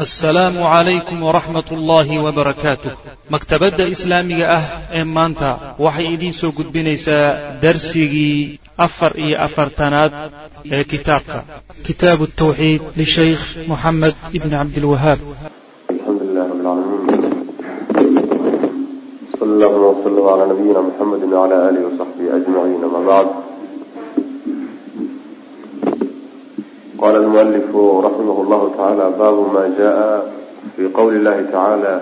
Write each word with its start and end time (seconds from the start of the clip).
assalaamu 0.00 0.64
calaykum 0.64 1.18
waraxmat 1.28 1.68
ullaahi 1.76 2.16
wabarakaatuh 2.26 2.92
maktabadda 3.34 3.84
islaamiga 3.94 4.46
ah 4.58 4.64
ee 4.98 5.04
maanta 5.16 5.48
waxay 5.84 6.06
idiin 6.14 6.32
soo 6.40 6.50
gudbinaysaa 6.58 7.26
darsigii 7.64 8.60
afar 8.86 9.12
iyo 9.24 9.36
afartanaad 9.46 10.12
ee 10.76 10.84
kitaabka. 10.92 11.38
Kitaabu 11.88 12.24
tawxiid 12.42 12.82
lishaykh 13.00 13.44
moxamed 13.72 14.14
ibni 14.38 14.56
cabdilwahaab 14.56 15.20
alxamdu 15.92 16.24
lilah 16.28 16.46
rab 16.48 16.60
sal 19.38 19.48
allahuma 19.52 19.88
wslm 20.00 20.18
calaa 20.28 20.50
nabiyina 20.52 20.80
muxamedi 20.88 21.24
wcala 21.32 21.56
alihi 21.68 21.84
wasaxbihi 21.88 22.28
ajmaciin 22.38 22.82
ama 22.88 23.00
bacd 23.10 23.49
qala 27.00 27.18
almualifu 27.24 27.80
raximah 28.06 28.38
llahu 28.50 28.66
tacaala 28.76 29.04
baabu 29.20 29.42
ma 29.54 29.64
jaءa 29.78 30.22
fi 30.76 30.82
qowli 30.98 31.18
llahi 31.26 31.44
tacaala 31.48 31.94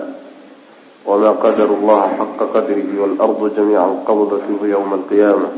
wma 1.07 1.31
qadaru 1.43 1.75
llaha 1.87 2.07
xaqa 2.19 2.45
qadrihi 2.55 2.99
waalardu 3.01 3.49
jamiica 3.55 3.85
qabdathu 4.09 4.65
ywma 4.73 4.95
alqiyaama 4.99 5.49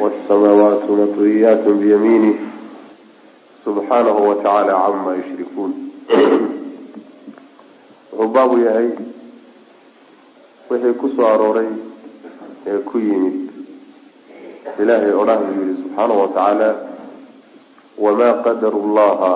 wاsamaawaatu 0.00 0.90
matwiyaat 1.00 1.64
biyamiinih 1.82 2.36
subxaanahu 3.64 4.28
watacaala 4.28 4.72
cama 4.84 5.10
yushrikuun 5.18 5.72
wuxuu 8.12 8.28
baabu 8.34 8.56
yahay 8.66 8.88
wixii 10.70 10.94
ku 11.00 11.06
soo 11.16 11.26
arooray 11.34 11.68
ee 12.66 12.78
ku 12.88 12.98
yimid 12.98 13.36
ilaahay 14.82 15.12
odhah 15.22 15.38
buu 15.44 15.54
yihi 15.60 15.74
subxaanahu 15.82 16.20
watacaala 16.24 16.68
wamaa 17.98 18.42
qadaru 18.44 18.80
llaha 18.96 19.32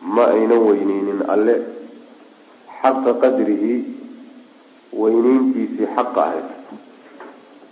ma 0.00 0.24
aynan 0.34 0.58
weyneynin 0.68 1.20
alle. 1.34 1.56
Xaqa 2.80 3.12
qadrihi 3.22 3.74
weyneyntiisii 5.00 5.88
xaqa 5.96 6.20
ahayd 6.26 6.48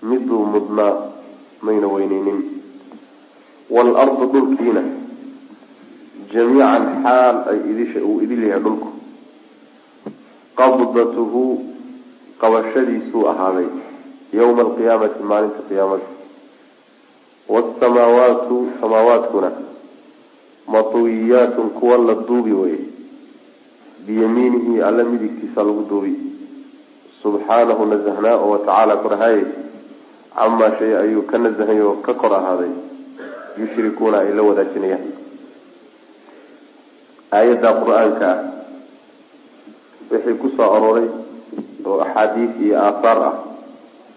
miduu 0.03 0.45
mudnaa 0.55 0.95
mayna 1.63 1.87
weyneynin 1.95 2.41
waalardu 3.71 4.27
dhulkiina. 4.33 4.83
Jamiican 6.33 6.85
xaal 7.05 7.37
ay 7.51 7.59
idisha 7.71 8.01
uu 8.05 8.21
idil 8.25 8.43
yahay 8.49 8.63
dhulku. 8.65 8.89
Qabdatuhu 10.59 11.43
qabashadiisuu 12.41 13.27
ahaaday. 13.33 13.69
Yowma 14.33 14.63
alqiyaamati 14.67 15.23
maalinta 15.31 15.63
qiyaamada 15.69 16.14
wasamaawaatu 17.49 18.57
samaawaadkuna 18.81 19.51
matwiyaatun 20.67 21.71
kuwa 21.71 21.99
la 21.99 22.15
duubi 22.15 22.53
weye 22.53 22.79
biyamiinihi 24.07 24.83
alla 24.83 25.05
midigtiisa 25.05 25.63
lagu 25.63 25.83
duubi 25.91 26.15
subxaanahu 27.23 27.87
nasahnaa 27.87 28.37
oo 28.37 28.51
watacaala 28.51 28.97
korahaye 28.97 29.45
camaa 30.37 30.73
shay 30.79 30.97
ayuu 30.99 31.23
ka 31.23 31.39
nasahay 31.39 31.81
oo 31.81 31.93
ka 32.07 32.15
kor 32.15 32.33
ahaaday 32.35 32.71
yushrikuuna 33.61 34.19
ay 34.25 34.33
la 34.39 34.43
wadaajinayaan 34.49 35.13
aayadda 37.33 37.71
qur'aanka 37.81 38.29
ah 38.33 38.39
wixii 40.11 40.35
ku 40.43 40.49
soo 40.57 40.69
arooray 40.77 41.09
oo 41.87 42.01
axaadiis 42.05 42.53
iyo 42.65 42.77
aahaar 42.81 43.19
ah 43.29 43.35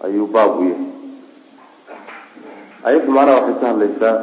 ayuu 0.06 0.26
baab 0.34 0.58
u 0.60 0.64
yahay 0.70 0.86
ayadda 2.88 3.10
macnaha 3.16 3.36
waxay 3.40 3.56
ka 3.60 3.66
hadlaysaa 3.72 4.14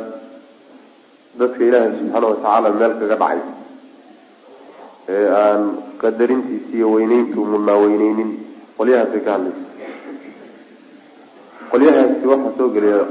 dadka 1.40 1.62
ilaahay 1.68 1.92
subxaana 2.00 2.28
watacaala 2.32 2.70
meel 2.80 2.94
kaga 3.02 3.16
dhacay. 3.22 3.40
Ee 5.14 5.26
aan 5.42 5.62
qadarintiisi 6.02 6.72
iyo 6.78 6.88
weyneyntu 6.96 7.40
mudnaa 7.54 7.78
weyneynin 7.84 8.30
qolyahaasay 8.78 9.22
ka 9.26 9.32
hadlaysa. 9.36 9.64
Qolyahaasi 11.72 12.26
waxaa 12.32 12.54
soo 12.58 12.70
gelaya 12.76 13.02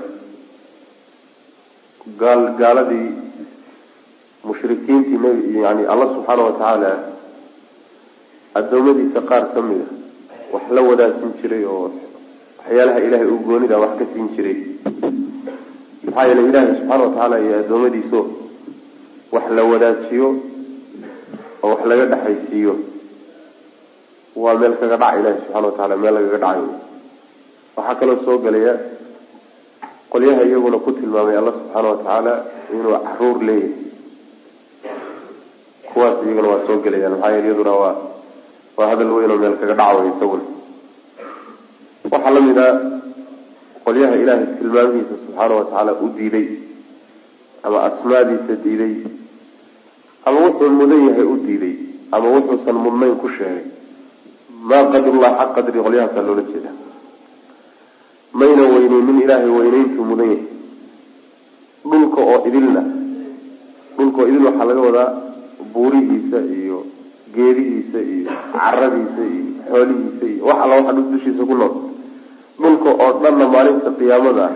gaal 2.23 2.43
gaaladii 2.61 3.09
mushrikiintii 4.49 5.19
nb 5.25 5.29
yani 5.67 5.83
allah 5.93 6.09
subxaana 6.15 6.43
watacaala 6.49 6.91
adoomadiisa 8.61 9.21
qaar 9.31 9.45
ka 9.55 9.61
mid 9.69 9.83
a 9.85 9.93
wax 10.55 10.65
la 10.77 10.81
wadaagsin 10.89 11.31
jiray 11.41 11.63
oo 11.75 11.87
waxyaalaha 12.59 12.99
ilaahay 13.07 13.29
uu 13.35 13.41
goonida 13.49 13.77
wax 13.85 13.93
ka 14.01 14.05
siin 14.13 14.27
jiray 14.37 14.57
maxaa 16.15 16.27
yeelay 16.29 16.47
ilaahay 16.51 16.75
subxaana 16.79 17.05
watacaala 17.05 17.37
iyo 17.45 17.55
adoomadiiso 17.63 18.21
wax 19.35 19.45
la 19.57 19.63
wadaajiyo 19.71 20.29
oo 21.63 21.69
wax 21.73 21.81
laga 21.91 22.05
dhexaysiiyo. 22.13 22.75
Waa 24.43 24.55
meel 24.61 24.75
kaga 24.81 24.97
dhaca 25.03 25.19
ilahi 25.21 25.37
subxana 25.41 25.67
watacaala 25.67 25.97
meel 26.03 26.15
lagaga 26.17 26.39
dhacayo 26.45 26.67
waxaa 27.77 27.95
kaloo 28.01 28.19
soo 28.27 28.39
gelaya 28.45 28.75
qolyaha 30.13 30.43
iyaguna 30.49 30.79
ku 30.85 30.91
tilmaamay 30.99 31.37
alla 31.41 31.53
subxaana 31.59 31.89
watacaala 31.93 32.33
inuu 32.75 32.95
carruur 33.07 33.39
leeyahay. 33.49 33.73
Kuwaas 35.93 36.17
iyaguna 36.27 36.49
waa 36.53 36.67
soo 36.67 36.79
gelayaan 36.85 37.13
maxaa 37.15 37.31
yeele 37.35 37.47
iyaduna 37.49 37.73
waa 37.83 37.95
waa 38.77 38.89
hadal 38.91 39.11
weyn 39.17 39.31
oo 39.35 39.39
meel 39.43 39.57
kaga 39.61 39.75
dhaca 39.81 39.97
way 39.99 40.09
isaguna. 40.15 40.45
Waxaa 42.13 42.31
la 42.37 42.41
mid 42.47 42.59
a 42.59 42.67
qolyaha 42.69 42.94
ilaahay 44.25 44.47
tilmaamihiisa 44.59 45.15
subxaana 45.25 45.55
watacaala 45.61 45.93
u 46.05 46.09
diiday 46.19 46.47
ama 47.67 47.79
asmaadiisa 47.89 48.55
diiday 48.65 48.95
ama 50.27 50.39
wuxuu 50.47 50.71
mudan 50.81 51.03
yahay 51.09 51.27
u 51.35 51.37
diiday 51.47 51.75
ama 52.15 52.27
wuxuusan 52.37 52.77
mudnayn 52.87 53.17
ku 53.23 53.29
sheegay. 53.37 53.65
Maa 54.69 54.85
qadarullah 54.93 55.31
xaq 55.41 55.51
qadri 55.57 55.79
qolyahaasaa 55.87 56.25
loola 56.29 56.43
jeeda 56.51 56.71
mayna 58.41 58.63
weyneynin 58.75 59.19
ilaahay 59.25 59.51
weyneyntuu 59.59 60.05
mudan 60.11 60.29
yahay. 60.35 60.47
Dhulka 61.91 62.21
oo 62.31 62.39
idilna 62.49 62.83
dhulka 63.97 64.19
oo 64.23 64.27
idil 64.31 64.45
waxaa 64.49 64.67
laga 64.71 64.83
wadaa 64.89 65.09
buurihiisa 65.75 66.39
iyo 66.59 66.79
geedihiisa 67.35 67.99
iyo 68.13 68.31
caradiisa 68.55 69.23
iyo 69.35 69.45
xoolihiisa 69.71 70.25
iyo 70.33 70.43
wax 70.49 70.59
alla 70.65 70.75
waxa 70.79 70.93
dhul 70.97 71.07
dushiisa 71.13 71.43
ku 71.51 71.55
nool 71.61 71.75
dhulka 72.63 72.91
oo 73.05 73.13
dhanna 73.23 73.45
maalinta 73.55 73.91
qiyaamada 73.99 74.43
ah 74.49 74.55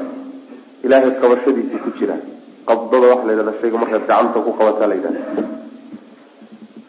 ilaahay 0.85 1.13
qabashadiisii 1.23 1.81
ku 1.85 1.91
jira. 1.99 2.17
Qabdada 2.69 3.07
waxa 3.13 3.25
la 3.27 3.33
yidhahda 3.33 3.55
shayga 3.61 3.77
markaad 3.83 4.03
gacanta 4.09 4.39
ku 4.47 4.51
qabataa 4.59 4.87
la 4.91 4.95
yidhahda 4.99 5.21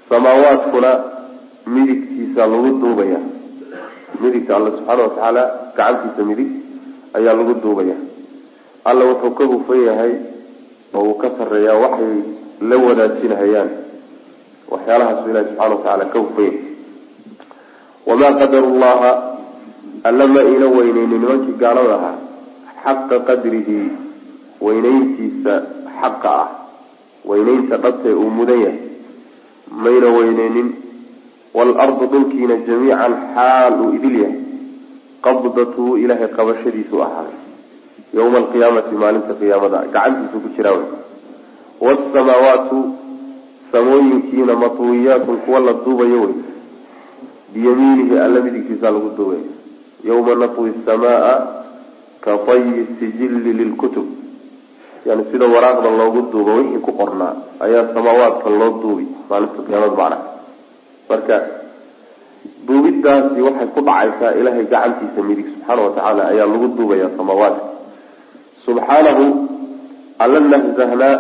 samaawaadkuna 0.10 0.92
midigtiisa 1.68 2.42
lagu 2.48 2.70
duubaya. 2.82 3.20
Midigta 4.22 4.52
alla 4.58 4.70
subxaana 4.76 5.02
watacaala 5.04 5.44
gacantiisa 5.78 6.22
midig 6.30 6.50
ayaa 7.18 7.34
lagu 7.40 7.54
duubaya. 7.64 7.96
Alla 8.90 9.04
wuxuu 9.06 9.32
ka 9.38 9.44
hufan 9.52 9.80
yahay 9.88 10.14
oo 10.94 11.04
uu 11.04 11.14
ka 11.22 11.28
sarreeyaa 11.38 11.78
waxay 11.84 12.14
la 12.70 12.76
wadaajinahayaan 12.86 13.70
waxyaalahaasu 14.72 15.30
ilahi 15.30 15.46
subxana 15.50 15.70
watacaala 15.76 16.06
ka 16.14 16.20
hufan 16.20 16.44
yahay. 16.46 16.60
Wamaa 18.08 18.34
qadaru 18.42 18.70
llaha 18.82 19.12
alla 20.04 20.28
ma 20.28 20.42
ina 20.44 20.68
weyneynin 20.68 21.20
nimankii 21.22 21.56
gaalada 21.62 21.96
ahaa 21.96 22.18
xaqa 22.84 23.20
qadrihi 23.28 23.80
weyneyntiisa 24.66 25.54
xaqa 26.02 26.30
ah 26.44 26.48
weyneynta 27.30 27.78
dhabtee 27.84 28.14
uu 28.14 28.30
mudan 28.38 28.60
yahay. 28.66 28.80
Mayna 29.84 30.08
weyneynin 30.18 30.68
waalardu 31.54 32.06
dhulkiina 32.14 32.56
jamiican 32.68 33.14
xaal 33.36 33.74
uu 33.84 33.92
idil 33.98 34.16
yahay 34.22 34.38
qabdatuhu 35.26 35.98
ilaahay 36.04 36.28
qabashadiisu 36.38 36.96
ahaaday 37.08 37.38
yowma 38.18 38.38
alqiyaamati 38.44 38.96
maalinta 39.04 39.34
qiyaamada 39.42 39.80
gacantiisu 39.94 40.38
ku 40.44 40.50
jiraa 40.56 40.76
wey. 40.80 40.88
Waasamaawaatu 41.86 42.78
samooyinkiina 43.72 44.54
matwiyaatun 44.64 45.38
kuwa 45.46 45.60
la 45.60 45.74
duubayo 45.86 46.22
wey. 46.22 46.36
Biyamiinihi 47.54 48.20
alla 48.26 48.40
midigtiisa 48.42 48.92
lagu 48.92 49.10
duubay 49.18 49.42
yawma 50.08 50.34
natwi 50.42 50.72
samaa 50.86 51.34
ka 52.24 52.32
tayi 52.48 52.88
sijilli 53.00 53.52
lilkutub 53.60 54.08
yani 55.08 55.24
sida 55.32 55.46
waraaqda 55.56 55.90
loogu 56.00 56.22
duubo 56.32 56.52
wixii 56.60 56.82
ku 56.88 56.92
qornaa 57.00 57.34
ayaa 57.66 57.86
samaawaadka 57.96 58.50
loo 58.60 58.72
duubi 58.84 59.06
maalinta 59.30 59.62
qiyaamada 59.68 59.96
macna 60.02 60.18
marka 61.10 61.36
duubidaasi 62.68 63.40
waxay 63.48 63.68
ku 63.76 63.82
dhacaysaa 63.88 64.32
ilaahay 64.40 64.66
gacantiisa 64.74 65.22
midig 65.30 65.48
subxaana 65.54 65.82
watacaala 65.88 66.22
ayaa 66.32 66.48
lagu 66.54 66.68
duubaya 66.78 67.08
samaawaadka 67.18 67.64
subxaanahu 68.66 69.24
alla 70.24 70.40
nahzahnaa 70.54 71.16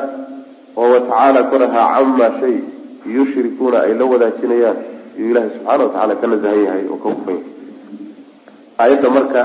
oo 0.81 0.87
watacaala 0.95 1.39
korahaa 1.51 1.87
camaa 1.95 2.31
shay 2.41 2.55
yushrikuuna 3.15 3.77
ay 3.87 3.93
la 4.01 4.05
wadaajinayaan 4.13 4.77
iyuu 5.17 5.29
ilaahay 5.31 5.51
subxaana 5.55 5.83
watacaala 5.83 6.13
ka 6.21 6.27
nasahan 6.33 6.61
yahay 6.67 6.83
oo 6.93 6.97
ka 7.03 7.09
hufan 7.15 7.35
yahay 7.39 7.58
aayadda 8.79 9.09
marka 9.09 9.41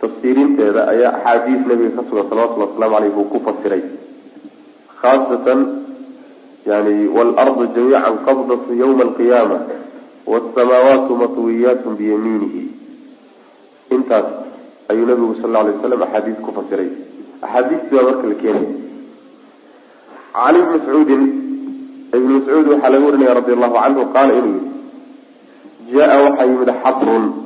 tafsiirinteeda 0.00 0.80
ayaa 0.92 1.12
axaadiis 1.18 1.62
nabiga 1.70 1.96
ka 1.96 2.02
sugan 2.08 2.26
salawatullhi 2.28 2.66
waslamu 2.70 2.94
aleyh 2.98 3.18
uu 3.18 3.28
ku 3.32 3.38
fasiray. 3.46 3.82
Khaasatan 5.00 5.60
yani 6.66 6.94
waalardu 7.16 7.64
jamiican 7.76 8.16
qabdatu 8.26 8.74
yawma 8.82 9.02
alqiyaama 9.08 9.58
wasamaawaatu 10.26 11.12
matwiyaatu 11.22 11.88
biyamiinihi. 11.98 12.62
Intaas 13.94 14.28
ayuu 14.90 15.06
nabigu 15.06 15.38
sal 15.42 15.54
alay 15.56 15.78
waslam 15.78 16.02
axaadiis 16.02 16.38
ku 16.42 16.50
fasiray. 16.58 16.90
Axaadiistii 17.44 17.94
baa 17.96 18.06
marka 18.10 18.26
la 18.26 18.36
keenay. 18.42 18.66
Cali 20.34 20.58
bni 20.62 20.70
mascuudin 20.74 21.22
ibn 22.16 22.28
mascuud 22.38 22.66
waxaa 22.72 22.90
laga 22.90 23.04
warinaya 23.06 23.34
radi 23.38 23.52
allahu 23.54 23.74
canhu 23.78 24.02
qaala 24.14 24.32
inuu 24.40 24.58
yihi 24.58 25.94
jaa 25.94 26.16
waxaa 26.24 26.46
yimid 26.50 26.70
xabrun 26.82 27.43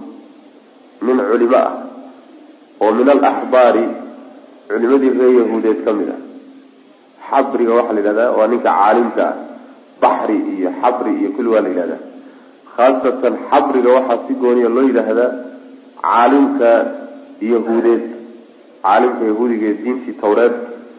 nin 1.09 1.19
culimo 1.31 1.59
ah 1.67 1.73
oo 2.83 2.91
min 2.99 3.09
alaxbaari 3.17 3.85
culimadii 4.69 5.13
reer 5.19 5.33
yahuudeed 5.41 5.79
ka 5.87 5.93
mid 5.99 6.09
ah. 6.17 6.21
Xabriga 7.29 7.73
waxaa 7.79 7.95
la 7.97 8.01
yidhahdaa 8.01 8.31
waa 8.39 8.49
ninka 8.53 8.71
caalimka 8.79 9.23
ah. 9.31 9.37
Baxri 10.03 10.39
iyo 10.55 10.71
xabri 10.81 11.13
iyo 11.21 11.29
kulli 11.37 11.49
waa 11.55 11.65
la 11.67 11.71
yidhahdaa 11.73 12.01
khaasatan 12.77 13.35
xabriga 13.51 13.91
waxaa 13.97 14.23
si 14.27 14.33
gooniya 14.43 14.69
loo 14.77 14.87
yidhaahdaa 14.91 15.31
caalimka 16.03 16.71
yahuudeed. 17.53 18.03
Caalimka 18.85 19.23
yahuudiga 19.31 19.67
ee 19.71 19.79
diintii 19.83 20.15
tawreed 20.23 20.55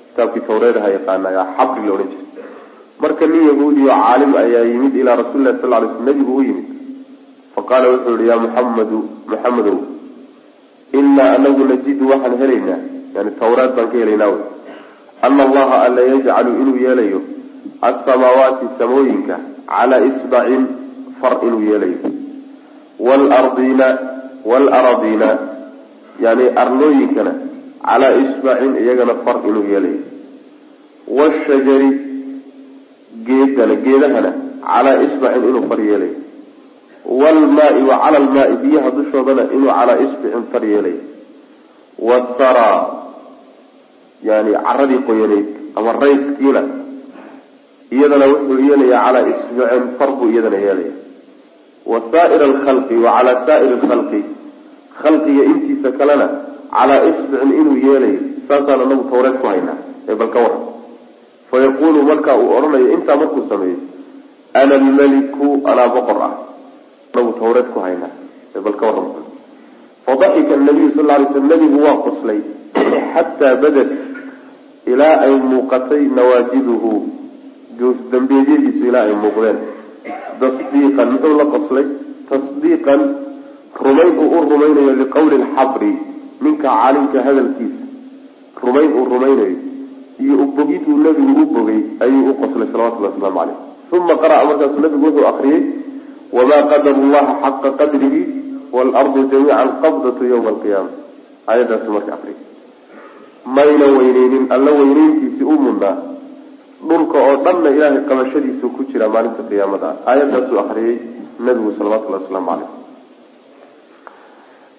kitaabkii 0.08 0.48
tawreedaha 0.50 0.90
yaqaana 0.98 1.30
xabri 1.56 1.82
la 1.88 1.94
odhan 1.96 2.10
jiray. 2.12 2.28
Marka 3.02 3.24
nin 3.32 3.44
yahuudi 3.52 3.82
oo 3.88 3.96
caalim 4.04 4.32
ayaa 4.44 4.66
yimid 4.72 4.96
ilaa 5.02 5.16
rasuli 5.22 5.44
lahi 5.48 5.62
sal 5.62 5.72
lay 5.72 5.88
sl 5.94 6.04
nabigu 6.08 6.34
u 6.40 6.44
yimid. 6.50 6.68
Faqaala 7.56 7.88
wuxuu 7.94 8.16
yihi 8.18 8.30
yaa 8.32 8.44
muxamadu 8.46 8.98
muxamedow 9.32 9.78
inaa 10.94 11.36
anagu 11.36 11.66
najidu 11.72 12.10
waxaan 12.12 12.38
helaynaa 12.42 12.80
yani 13.16 13.32
tawraad 13.42 13.76
baan 13.76 13.90
ka 13.92 13.98
helaynaa 13.98 14.30
wy 14.36 14.40
ana 15.28 15.44
allaha 15.48 15.82
alla 15.86 16.02
yajcalu 16.12 16.52
inuu 16.62 16.78
yeelayo 16.86 17.22
asamaawaati 17.90 18.66
samooyinka 18.80 19.40
calaa 19.72 20.02
isbacin 20.10 20.64
far 21.22 21.34
inuu 21.48 21.62
yeelayo 21.70 21.98
wlardiina 23.08 23.88
waalaradiina 24.52 25.30
yani 26.26 26.46
arlooyinkana 26.64 27.34
calaa 27.88 28.14
isbacin 28.24 28.72
iyagana 28.84 29.16
far 29.26 29.38
inuu 29.50 29.66
yeelayo 29.72 30.00
washajari 31.20 31.92
geedana 33.28 33.76
geedahana 33.86 34.32
calaa 34.68 34.98
isbacin 35.08 35.44
inuu 35.50 35.68
far 35.70 35.80
yeelayo 35.90 36.16
waalmaai 37.10 37.82
wa 37.90 37.96
cala 38.04 38.18
almaai 38.18 38.56
biyaha 38.64 38.92
dushoodana 38.92 39.44
inuu 39.56 39.72
calaa 39.78 39.98
isbicin 40.06 40.44
far 40.52 40.64
yeelayo 40.66 41.02
wathara 42.10 42.70
yani 44.24 44.52
caradii 44.54 45.02
qoyanayd 45.08 45.48
ama 45.76 45.92
rayskiina 45.94 46.62
iyadana 47.92 48.26
wuxuu 48.34 48.60
yeelayaa 48.68 49.04
calaa 49.06 49.28
isbicin 49.34 49.84
far 49.98 50.12
buu 50.18 50.30
iyadana 50.34 50.58
yeelaya 50.66 50.94
wa 51.92 52.02
saa'ir 52.12 52.42
alkhalqi 52.50 52.96
wa 53.06 53.12
calaa 53.18 53.46
saa'iri 53.48 53.74
alkhalqi 53.80 54.22
khalqiga 55.02 55.44
intiisa 55.52 55.92
kalena 56.00 56.28
calaa 56.78 57.02
isbicin 57.10 57.52
inuu 57.62 57.78
yeelayo 57.88 58.20
saasaan 58.48 58.82
anagu 58.86 59.04
tawreed 59.12 59.38
ku 59.42 59.48
haynaa 59.48 59.78
ee 60.10 60.16
balka 60.22 60.40
war 60.46 60.54
fayaqulu 61.52 62.04
marka 62.12 62.38
uu 62.42 62.50
odhanayo 62.58 62.88
intaa 62.98 63.18
markuu 63.22 63.44
sameeyo 63.50 63.80
ana 64.62 64.76
almeliku 64.82 65.48
anaa 65.72 65.90
boqor 65.96 66.20
ah 66.28 66.34
tawreed 67.14 67.68
ku 67.74 67.80
haynaa 67.80 68.14
ee 68.56 68.62
balka 68.68 68.86
warram 68.88 69.08
fadaxika 70.06 70.56
nabiyu 70.68 70.92
sal 70.98 71.06
lay 71.12 71.26
sl 71.34 71.46
nabigu 71.54 71.78
waa 71.86 71.98
qoslay 72.06 72.40
xataa 73.14 73.56
badad 73.64 73.90
ilaa 74.92 75.16
ay 75.26 75.34
muuqatay 75.52 76.04
nawaajiduhu 76.18 76.92
goosdambeedyadiisu 77.80 78.84
ilaa 78.90 79.06
ay 79.10 79.16
muuqdeen. 79.24 79.58
Tasdiiqan 80.42 81.10
muxuu 81.14 81.34
la 81.40 81.46
qoslay? 81.54 81.86
Tasdiiqan 82.30 83.02
rumayn 83.86 84.14
uu 84.24 84.30
u 84.38 84.46
rumaynayo 84.52 84.94
liqowli 85.02 85.38
lxabri 85.44 85.92
ninka 86.42 86.68
caalimka 86.68 87.26
hadalkiisa. 87.28 87.84
Rumayn 88.64 88.92
uu 88.98 89.06
rumaynayo 89.14 89.58
iyo 90.20 90.36
ubogid 90.44 90.84
uu 90.88 91.00
nabigu 91.08 91.42
u 91.44 91.46
bogay 91.56 91.82
ayuu 92.06 92.30
u 92.32 92.34
qoslay 92.42 92.68
salawatullahi 92.72 93.14
waslamu 93.14 93.40
caleyh 93.40 93.58
uma 93.98 94.16
qara'a 94.24 94.48
markaasuu 94.50 94.82
nabigu 94.86 95.06
wuxuu 95.08 95.28
akriyey 95.32 95.62
wamaa 96.38 96.62
qadaru 96.72 97.02
llaha 97.14 97.34
xaqa 97.44 97.70
qadrihi 97.82 98.22
waalardu 98.76 99.28
jamiican 99.32 99.70
qabdatu 99.84 100.30
yawma 100.32 100.50
alqiyaama 100.54 100.92
aayadaasu 101.48 101.92
marka 101.96 102.14
akriyay 102.18 102.40
mayna 103.58 103.86
weyneynin 103.98 104.46
alla 104.56 104.72
weyneyntiisii 104.80 105.44
u 105.54 105.60
mudnaa 105.68 105.98
dhulka 106.90 107.18
oo 107.28 107.36
dhanna 107.46 107.70
ilaahay 107.78 108.04
qabashadiisu 108.10 108.70
ku 108.76 108.84
jira 108.92 109.10
maalinta 109.16 109.44
qiyaamada 109.50 109.88
ah 109.90 110.12
aayadaasuu 110.12 110.58
nabigu 111.40 111.72
salawatullahi 111.78 112.24
wasalaamu 112.24 112.52
caleyh 112.52 112.70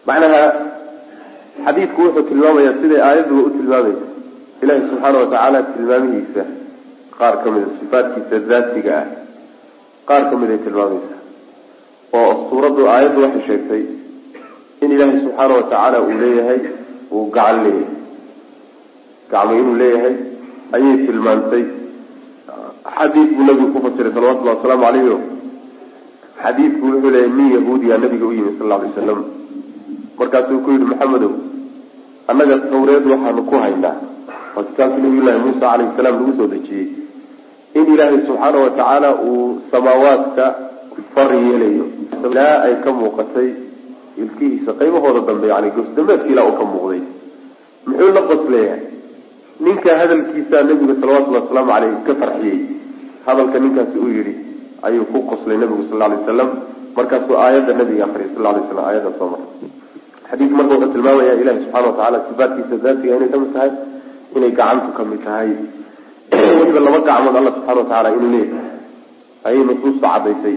macnaha 0.06 0.42
xadiidku 1.66 2.02
wuxuu 2.02 2.22
tilmaamayaa 2.30 2.80
siday 2.82 3.00
aayadduba 3.08 3.42
u 3.48 3.50
tilmaamaysa 3.56 4.06
ilaahi 4.62 4.88
subxaana 4.90 5.18
watacaala 5.22 5.62
tilmaamihiisa 5.62 6.44
qaar 7.18 7.34
ka 7.44 7.50
mida 7.54 7.78
sifaadkiisa 7.80 8.42
daatiga 8.52 8.92
ah 9.00 9.06
qaar 10.10 10.22
ka 10.30 10.40
mid 10.42 10.50
ay 10.56 10.60
tilmaamaysa 10.66 11.19
oo 12.18 12.30
suuraddu 12.50 12.82
aayaddu 12.92 13.18
waxay 13.24 13.42
sheegtay 13.48 13.82
in 14.82 14.88
ilaahay 14.94 15.18
subxaana 15.24 15.54
watacaala 15.58 15.96
uu 16.06 16.14
leeyahay 16.22 16.60
uu 17.14 17.26
gacan 17.36 17.58
leeyahay. 17.64 17.96
Gacmo 19.32 19.52
inuu 19.62 19.76
leeyahay 19.82 20.14
ayay 20.76 20.96
tilmaantay. 21.06 21.64
Xadiid 22.96 23.28
buu 23.36 23.44
nabigu 23.48 23.68
ku 23.74 23.78
fasiray 23.84 24.12
salawatullahi 24.16 24.56
wasalaamu 24.58 24.84
caleyhi 24.86 25.16
xadiidku 26.42 26.84
wuxuu 26.92 27.10
leeyahay 27.14 27.32
nin 27.38 27.48
yahuudiya 27.56 27.98
nabiga 28.04 28.26
u 28.30 28.32
yimi 28.38 28.52
sal 28.58 28.66
lla 28.68 28.76
alay 28.80 28.90
slam 28.96 29.20
markaasuu 30.18 30.58
ku 30.64 30.68
yihi 30.74 30.86
maxamedow 30.92 31.32
annaga 32.30 32.56
tawreed 32.72 33.04
waxaanu 33.12 33.42
ku 33.50 33.54
haynaa. 33.64 33.96
Waa 34.54 34.64
kitaabkii 34.68 35.02
nabiyullaahi 35.04 35.40
muusa 35.44 35.60
calayhi 35.60 35.92
salaam 35.96 36.14
lagu 36.20 36.32
soo 36.38 36.48
dejiyey. 36.54 36.86
In 37.78 37.84
ilaahay 37.94 38.18
subxaana 38.26 38.58
watacaala 38.64 39.08
uu 39.28 39.60
samaawaadka 39.72 40.44
far 41.14 41.30
yeelayo 41.34 41.84
ilaa 42.30 42.54
ay 42.66 42.74
ka 42.84 42.90
muuqatay 42.92 43.48
ilkihiisa. 44.16 44.72
Qaybahooda 44.80 45.20
dambe 45.26 45.48
yani 45.48 45.70
gosdambeedka 45.70 46.26
ilaa 46.26 46.46
uu 46.48 46.56
ka 46.60 46.64
muuqday. 46.64 47.02
Muxuu 47.86 48.12
la 48.16 48.22
qosleeyahay 48.30 48.82
ninka 49.60 49.98
hadalkiisaa 50.00 50.62
nabiga 50.62 50.94
salawatullahi 51.00 51.42
wasalaamu 51.44 51.72
caleyh 51.72 51.92
ka 52.06 52.14
farxiyey. 52.20 52.60
Hadalka 53.26 53.58
ninkaasi 53.58 53.98
uu 53.98 54.12
yihi 54.16 54.34
ayuu 54.82 55.04
ku 55.12 55.22
qoslay 55.30 55.56
nabigu 55.56 55.84
sal 55.90 56.02
alay 56.02 56.18
waslam 56.20 56.50
markaasuu 56.96 57.36
aayadda 57.44 57.72
nabiga 57.80 58.04
akriyay 58.08 58.30
sal 58.34 58.44
lay 58.44 58.64
slam 58.70 58.84
aayadda 58.84 59.10
soo 59.18 59.28
martay. 59.34 59.70
Xadiidku 60.30 60.56
marka 60.60 60.74
wuxuu 60.74 60.92
tilmaamaya 60.94 61.34
ilahi 61.42 61.62
subxana 61.64 61.86
watacaala 61.90 62.24
sifaadkiisa 62.28 62.82
daatiga 62.86 63.16
inay 63.16 63.30
ka 63.34 63.38
mid 63.42 63.52
tahay 63.56 63.72
inay 64.36 64.52
gacantu 64.58 64.90
ka 64.98 65.04
mid 65.12 65.22
tahay. 65.28 65.50
Weliba 66.58 66.80
laba 66.86 67.00
gacmood 67.08 67.36
alla 67.40 67.52
subxana 67.56 67.78
watacaala 67.82 68.16
inuu 68.16 68.32
leeyahay. 68.34 68.68
Ayay 69.48 69.62
nusuusta 69.68 70.08
cadaysay 70.14 70.56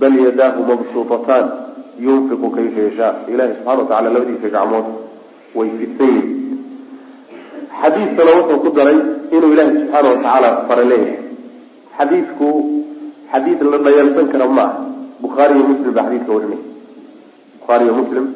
bal 0.00 0.14
yadaahu 0.26 0.60
mabsuutataan 0.70 1.46
yunfiqu 2.06 2.50
kayfa 2.56 2.80
yashaa 2.88 3.14
ilahi 3.32 3.52
subxana 3.56 3.78
watacala 3.82 4.10
labadiisa 4.16 4.48
gacmood 4.56 4.86
way 5.54 5.68
fidsan 5.78 6.12
yihiin 6.16 6.40
xadiidkana 7.80 8.30
wuxuu 8.38 8.60
ku 8.64 8.70
daray 8.78 8.98
inuu 9.36 9.52
ilaahi 9.54 9.72
subxaana 9.78 10.08
watacaala 10.12 10.50
fara 10.68 10.84
leeyahay 10.92 11.18
xadiidku 11.98 12.48
xadiid 13.32 13.60
la 13.72 13.78
dhayalsan 13.86 14.26
kara 14.32 14.46
ma 14.58 14.64
ah 14.66 14.72
bukhaari 15.24 15.54
iyo 15.58 15.64
muslim 15.72 15.92
baa 15.96 16.06
xadiidka 16.08 16.32
warinaya 16.36 16.62
bukhaari 17.60 17.84
iyo 17.86 17.94
muslim 18.02 18.26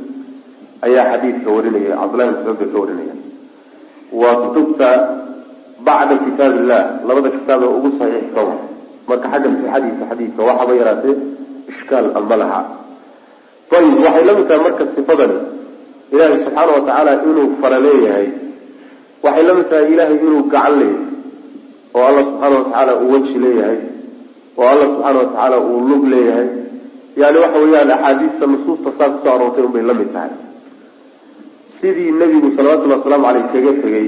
ayaa 0.86 1.04
xadiidka 1.12 1.48
warinaya 1.56 1.92
cabdullahi 2.00 2.30
bin 2.30 2.36
mascuud 2.36 2.58
bay 2.60 2.70
ka 2.72 2.78
warinaya 2.84 3.14
waa 4.20 4.34
kutubta 4.42 4.88
bacda 5.86 6.14
kitaab 6.24 6.52
illah 6.60 6.82
labada 7.08 7.30
kitaab 7.36 7.60
ee 7.66 7.72
ugu 7.78 7.90
saxiixsan 8.00 8.48
marka 9.08 9.26
xagga 9.32 9.48
sixadiisa 9.58 10.04
xadiidka 10.10 10.40
waxaba 10.48 10.72
yaraatee 10.80 11.16
ishkaal 11.72 12.06
ama 12.20 12.36
laha. 12.42 12.60
Ayib 13.74 13.94
waxay 14.06 14.24
la 14.28 14.32
mid 14.38 14.46
tahay 14.48 14.60
marka 14.66 14.84
sifadani 14.96 15.38
ilaahay 16.12 16.38
subxaana 16.44 16.72
watacaala 16.76 17.12
inuu 17.28 17.46
fara 17.60 17.78
leeyahay. 17.86 18.26
Waxay 19.24 19.44
la 19.48 19.52
mid 19.58 19.66
tahay 19.72 19.86
ilaahay 19.94 20.16
inuu 20.26 20.42
gacan 20.52 20.74
leeyahay 20.80 21.12
oo 21.94 22.04
alla 22.10 22.22
subxaana 22.28 22.54
watacaala 22.58 22.92
uu 23.02 23.10
weji 23.14 23.34
leeyahay 23.44 23.78
oo 24.58 24.66
alla 24.72 24.84
subxaana 24.92 25.18
watacaala 25.22 25.56
uu 25.68 25.80
lug 25.88 26.04
leeyahay. 26.14 26.48
Yani 27.20 27.38
waxa 27.44 27.58
weeyaan 27.64 27.90
axaadiista 27.96 28.44
nusuusta 28.52 28.90
saa 28.98 29.10
ku 29.12 29.18
soo 29.24 29.32
aroortay 29.34 29.64
unbay 29.68 29.82
la 29.90 29.94
mid 30.00 30.10
tahay. 30.16 30.32
Sidii 31.80 32.10
nebigu 32.20 32.48
salawatullhi 32.56 32.96
wasalaamu 32.98 33.24
caleyh 33.26 33.46
kaga 33.52 33.72
tegay 33.84 34.06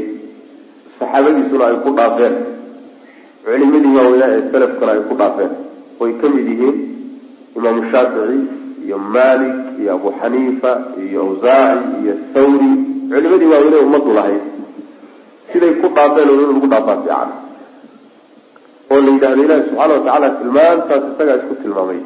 saxaabadiisuna 0.99 1.65
ay 1.71 1.77
ku 1.85 1.91
dhaafeen. 1.99 2.35
Culimadii 3.45 3.95
waaweynaa 3.99 4.31
ee 4.37 4.43
salafkana 4.53 4.93
ay 4.97 5.01
ku 5.11 5.15
dhaafeen. 5.21 5.53
Oy 6.03 6.11
ka 6.21 6.27
mid 6.35 6.47
yihiin 6.53 6.77
imaamu 7.57 7.83
shaafici 7.93 8.39
iyo 8.85 8.99
malik 8.99 9.55
iyo 9.81 9.91
abu 9.97 10.09
xaniifa 10.21 10.73
iyo 11.05 11.19
awsaaci 11.27 11.89
iyo 12.03 12.15
thawri. 12.35 12.71
Culimadii 13.11 13.51
waaweynee 13.53 13.83
ummaddu 13.87 14.11
lahayd. 14.19 14.45
Siday 15.51 15.73
ku 15.81 15.87
dhaafeen 15.97 16.29
in 16.29 16.39
lagu 16.53 16.67
dhaafaa 16.73 16.97
fiican. 17.03 17.29
Oo 18.91 19.01
la 19.05 19.11
yidhahdo 19.15 19.43
ilaahi 19.45 19.63
subxaana 19.69 19.95
watacaala 19.95 20.29
tilmaantaas 20.39 21.03
isagaa 21.13 21.37
isku 21.41 21.55
tilmaamay. 21.63 22.01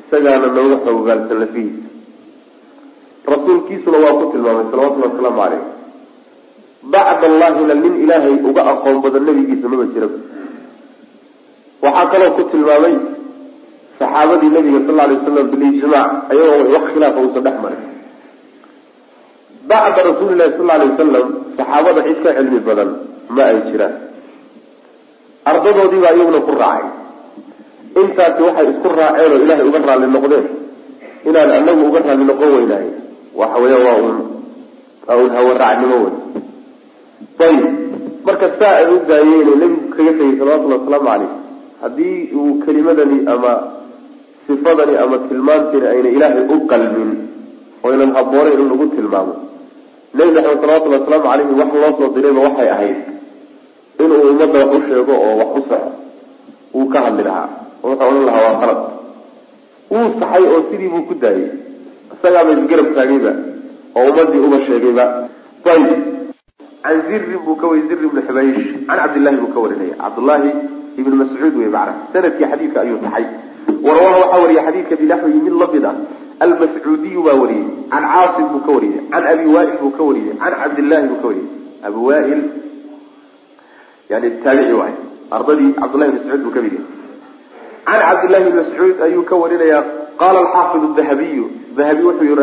Isagaana 0.00 0.46
nooga 0.56 0.76
xoogaalsan 0.86 1.38
lafihiisa 1.42 1.88
rasuulkiisuna 3.32 3.98
waa 4.04 4.14
ku 4.20 4.24
tilmaamay 4.32 4.64
salawatullhi 4.70 5.08
wasalaamu 5.08 5.40
caleyh 5.40 5.62
bacd 6.92 7.22
allahina 7.30 7.74
nin 7.74 7.94
ilaahay 8.04 8.34
uga 8.48 8.62
aqoon 8.72 8.96
badan 9.04 9.24
nabigiisa 9.28 9.66
maba 9.72 9.84
jira 9.92 10.08
waxaa 11.84 12.06
kaloo 12.12 12.32
ku 12.36 12.42
tilmaamay 12.52 12.94
saxaabadii 14.04 14.50
nabiga 14.56 14.80
sal 14.86 15.00
alay 15.04 15.16
waslam 15.18 15.46
bilijmaac 15.52 16.10
ayagoo 16.32 16.68
wax 16.76 16.84
khilaafa 16.94 17.18
uusan 17.24 17.42
dhex 17.46 17.56
marin 17.64 17.82
bacda 19.70 20.00
rasuuli 20.08 20.34
lahi 20.40 20.50
sal 20.60 20.70
alay 20.76 20.88
wasalam 20.92 21.26
saxaabada 21.58 22.00
cid 22.08 22.18
ka 22.24 22.30
cilmi 22.36 22.60
badan 22.68 22.90
ma 23.34 23.42
ay 23.50 23.58
jiraan. 23.72 23.94
Ardadoodiibaa 25.50 26.12
iyaguna 26.16 26.40
ku 26.46 26.52
raacay. 26.56 26.86
Intaasi 28.00 28.40
waxay 28.46 28.66
isku 28.72 28.88
raaceen 28.98 29.32
oo 29.32 29.38
ilaahay 29.44 29.66
uga 29.68 29.78
raalli 29.88 30.06
noqdeen. 30.14 30.46
Inaan 31.28 31.50
anagu 31.58 31.82
uga 31.88 32.00
raalli 32.04 32.24
noqon 32.30 32.48
weynahay. 32.56 32.88
Waxa 33.40 33.56
weya 33.64 33.78
waa 33.86 33.96
un 34.08 34.16
waa 35.08 35.16
un 35.24 35.30
hawaracnimo 35.36 35.96
wey 36.04 36.14
ayib 37.44 37.64
marka 38.26 38.46
saa 38.60 38.74
ay 38.80 38.86
u 38.92 38.96
daayeen 39.08 39.48
nebigu 39.60 39.88
kaga 39.96 40.12
tegay 40.18 40.32
salawatullhi 40.40 40.76
wasalaamu 40.80 41.08
caleyh 41.08 41.30
haddii 41.82 42.18
uu 42.40 42.52
kelimadani 42.64 43.18
ama 43.34 43.52
sifadani 44.46 44.94
ama 45.02 45.18
tilmaantani 45.28 45.86
ayna 45.92 46.08
ilaahay 46.16 46.44
u 46.54 46.56
qalmin 46.70 47.10
oo 47.84 47.90
ynan 47.94 48.10
habooneyn 48.16 48.60
in 48.60 48.68
lagu 48.72 48.86
tilmaamo. 48.96 49.34
Nebi 50.14 50.30
maxamed 50.36 50.60
salawatullhi 50.62 50.98
wasalaamu 51.00 51.26
caleyhi 51.28 51.54
wax 51.60 51.70
loo 51.82 51.92
soo 51.98 52.08
dirayba 52.14 52.40
waxay 52.46 52.68
ahayd 52.74 52.96
inuu 54.02 54.20
ummadda 54.30 54.58
wax 54.62 54.72
u 54.76 54.80
sheego 54.88 55.12
oo 55.26 55.32
wax 55.40 55.50
u 55.58 55.62
saxo. 55.68 55.90
Wuu 56.74 56.88
ka 56.92 56.98
hadli 57.04 57.22
lahaa. 57.28 57.48
Oo 57.82 57.88
wuxuu 57.90 58.06
odhan 58.08 58.24
lahaa 58.28 58.42
waa 58.46 58.60
qalad. 58.62 58.80
Wuu 59.90 60.08
saxay 60.20 60.44
oo 60.52 60.60
sidii 60.70 60.88
buu 60.92 61.02
ku 61.08 61.14
daayay 61.22 61.48
isagaaba 62.14 62.50
isgarab 62.56 62.88
taagayba 62.96 63.32
oo 63.96 64.04
ummadii 64.10 64.42
uba 64.46 64.58
sheegayba. 64.66 65.04
Ayib 65.74 65.90
can 66.84 66.96
zirin 67.08 67.38
buu 67.44 67.56
ka 67.60 67.66
wariy 67.66 67.84
zir 67.88 67.98
ibni 68.06 68.20
xubaysh 68.28 68.60
can 68.86 68.96
cabdillahi 69.00 69.36
buu 69.42 69.50
ka 69.54 69.58
warinaya. 69.64 69.94
Cabdullaahi 70.02 70.50
ibn 71.00 71.12
mascuud 71.20 71.54
wey 71.60 71.68
macana 71.74 71.92
sannadkii 72.12 72.46
xadiidka 72.52 72.78
ayuu 72.84 72.98
taxay 73.04 73.24
warawaha 73.86 74.16
waxaa 74.22 74.40
wariya 74.44 74.62
xadiidka 74.66 74.94
binaxwihi 75.02 75.38
mid 75.46 75.54
la 75.62 75.66
mid 75.74 75.84
ah 75.90 75.94
almascuudiyu 76.44 77.20
baa 77.26 77.36
wariyey 77.42 77.66
can 77.92 78.04
caasim 78.12 78.46
buu 78.52 78.62
ka 78.66 78.72
wariyey 78.76 79.00
can 79.12 79.24
abi 79.32 79.46
waail 79.54 79.72
buu 79.82 79.90
ka 79.98 80.02
wariyey 80.08 80.34
can 80.42 80.52
cabdillahi 80.62 81.06
buu 81.10 81.20
ka 81.22 81.26
wariyey. 81.30 81.48
Abi 81.86 81.98
waail 82.08 82.40
yani 84.10 84.28
taabici 84.44 84.74
waay 84.80 84.94
ardadii 85.36 85.72
cabdullahi 85.80 86.10
bn 86.10 86.16
mascuud 86.18 86.42
buu 86.44 86.54
ka 86.56 86.60
mid 86.66 86.74
can 87.86 88.00
cabdillahi 88.08 88.44
bn 88.50 88.56
mascuud 88.60 88.96
ayuu 89.06 89.22
ka 89.30 89.34
warinaya 89.42 89.78
qala 90.22 90.38
alxaafid 90.44 90.82
dahabiyu 90.98 91.44
dahabi 91.76 92.02
wuxuu 92.08 92.24
yihi 92.30 92.36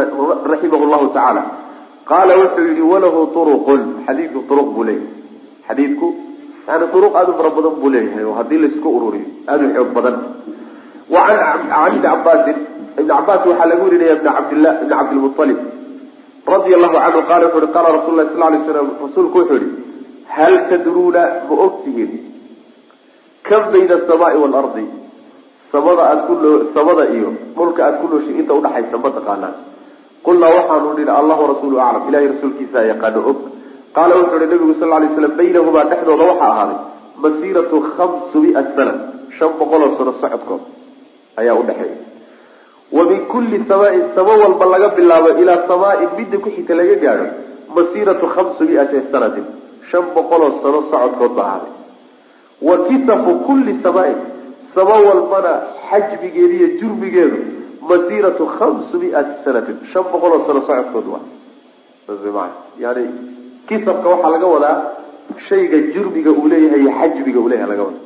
raximah 0.51 0.81
llahu 0.93 1.07
tacaala 1.15 1.43
qaala 2.11 2.33
wuxuu 2.41 2.65
yihi 2.69 2.83
walahu 2.93 3.19
turuqun 3.35 3.81
xadiidku 4.07 4.39
turuq 4.49 4.67
buu 4.75 4.83
leeyahay. 4.83 5.09
Xadiidku 5.67 6.07
yani 6.67 6.85
turuq 6.93 7.13
aada 7.15 7.31
u 7.31 7.37
fara 7.39 7.49
badan 7.57 7.73
buu 7.81 7.89
leeyahay 7.95 8.23
oo 8.29 8.35
haddii 8.39 8.59
la 8.63 8.67
isku 8.71 8.89
ururiyo 8.97 9.27
aada 9.51 9.63
u 9.67 9.73
xoog 9.75 9.89
badan 9.97 10.15
can 11.11 11.59
ibni 11.87 12.01
cabaasin 12.07 12.57
ibn 12.97 13.07
cabaas 13.07 13.45
waxaa 13.45 13.67
laga 13.71 13.83
warinaya 13.83 14.13
ibn 14.17 14.27
cabdillah 14.37 14.73
ibn 14.81 14.89
cabdilmualib 14.89 15.59
radia 16.53 16.75
allahu 16.77 16.95
canhu 17.03 17.21
qala 17.31 17.45
wuxu 17.47 17.59
uhi 17.61 17.73
qaala 17.75 17.89
rasul 17.97 18.15
lah 18.19 18.25
sal 18.31 18.51
lay 18.53 18.61
slam 18.67 18.87
rasuulku 19.05 19.37
wuxuu 19.41 19.59
yihi 19.63 19.69
hal 20.35 20.53
tadruuna 20.71 21.23
ma 21.49 21.55
og 21.65 21.73
tihiin 21.83 22.11
kam 23.49 23.63
bayna 23.73 23.95
asamaai 24.01 24.37
waalardi 24.43 24.85
samada 25.71 26.01
aad 26.11 26.19
ku 26.27 26.33
samada 26.75 27.03
iyo 27.15 27.29
dhulka 27.55 27.81
aad 27.87 27.95
ku 28.01 28.07
nooshin 28.11 28.39
inta 28.41 28.53
udhaxaysa 28.59 28.97
ma 29.03 29.09
taqaanaan 29.17 29.55
qulnaa 30.27 30.51
waxaanu 30.57 30.89
nihi 30.97 31.11
allahu 31.21 31.43
rasuulu 31.53 31.79
aclam 31.87 32.03
ilahay 32.09 32.27
rasuulkiisaa 32.33 32.85
yaqaano 32.91 33.19
og 33.31 33.39
qaala 33.97 34.13
wuxuu 34.19 34.37
ihi 34.39 34.51
nabigu 34.53 34.73
sal 34.81 34.89
lay 35.03 35.09
slam 35.15 35.33
baynahumaa 35.41 35.89
dhexdooda 35.91 36.23
waxaa 36.31 36.51
ahaaday 36.53 36.79
masiiratu 37.23 37.75
khamsumiat 37.95 38.67
sana 38.77 38.93
shan 39.37 39.51
boqoloo 39.59 39.91
sano 39.97 40.11
socodkood 40.21 40.61
ayaa 41.39 41.55
udhexeeya 41.61 41.97
wa 42.97 43.03
min 43.11 43.19
kulli 43.33 43.57
samaain 43.71 44.03
samo 44.15 44.33
walba 44.43 44.65
laga 44.73 44.89
bilaabo 44.97 45.29
ilaa 45.43 45.67
samaain 45.71 46.09
midda 46.17 46.37
ku 46.43 46.49
xigta 46.55 46.73
laga 46.81 46.95
gaadho 47.03 47.27
masiiratu 47.75 48.25
khamsumiati 48.35 48.97
sanatin 49.11 49.45
shan 49.91 50.03
boqoloo 50.15 50.51
sano 50.63 50.79
socodkood 50.91 51.33
ba 51.37 51.43
ahaaday 51.49 51.73
wa 52.67 52.75
kisafu 52.87 53.31
kulli 53.47 53.73
samaain 53.85 54.17
samo 54.75 54.95
walbana 55.07 55.53
xajmigeedu 55.89 56.53
iyo 56.59 56.67
jurmigeedu 56.79 57.37
masiiratu 57.91 58.43
khamsumiati 58.57 59.33
sanatin 59.45 59.77
shan 59.93 60.03
boqoloo 60.13 60.41
sano 60.47 60.61
socodkood 60.67 61.07
waa. 61.13 62.49
Yani 62.83 63.03
kisabka 63.67 64.09
waxaa 64.09 64.31
laga 64.35 64.47
wadaa 64.55 64.77
shayga 65.47 65.77
jurmiga 65.93 66.31
uu 66.31 66.47
leeyahay 66.53 66.81
iyo 66.81 66.91
xajmiga 66.99 67.39
uu 67.39 67.49
leeyahay 67.51 67.71
laga 67.73 67.83
wadaa 67.87 68.05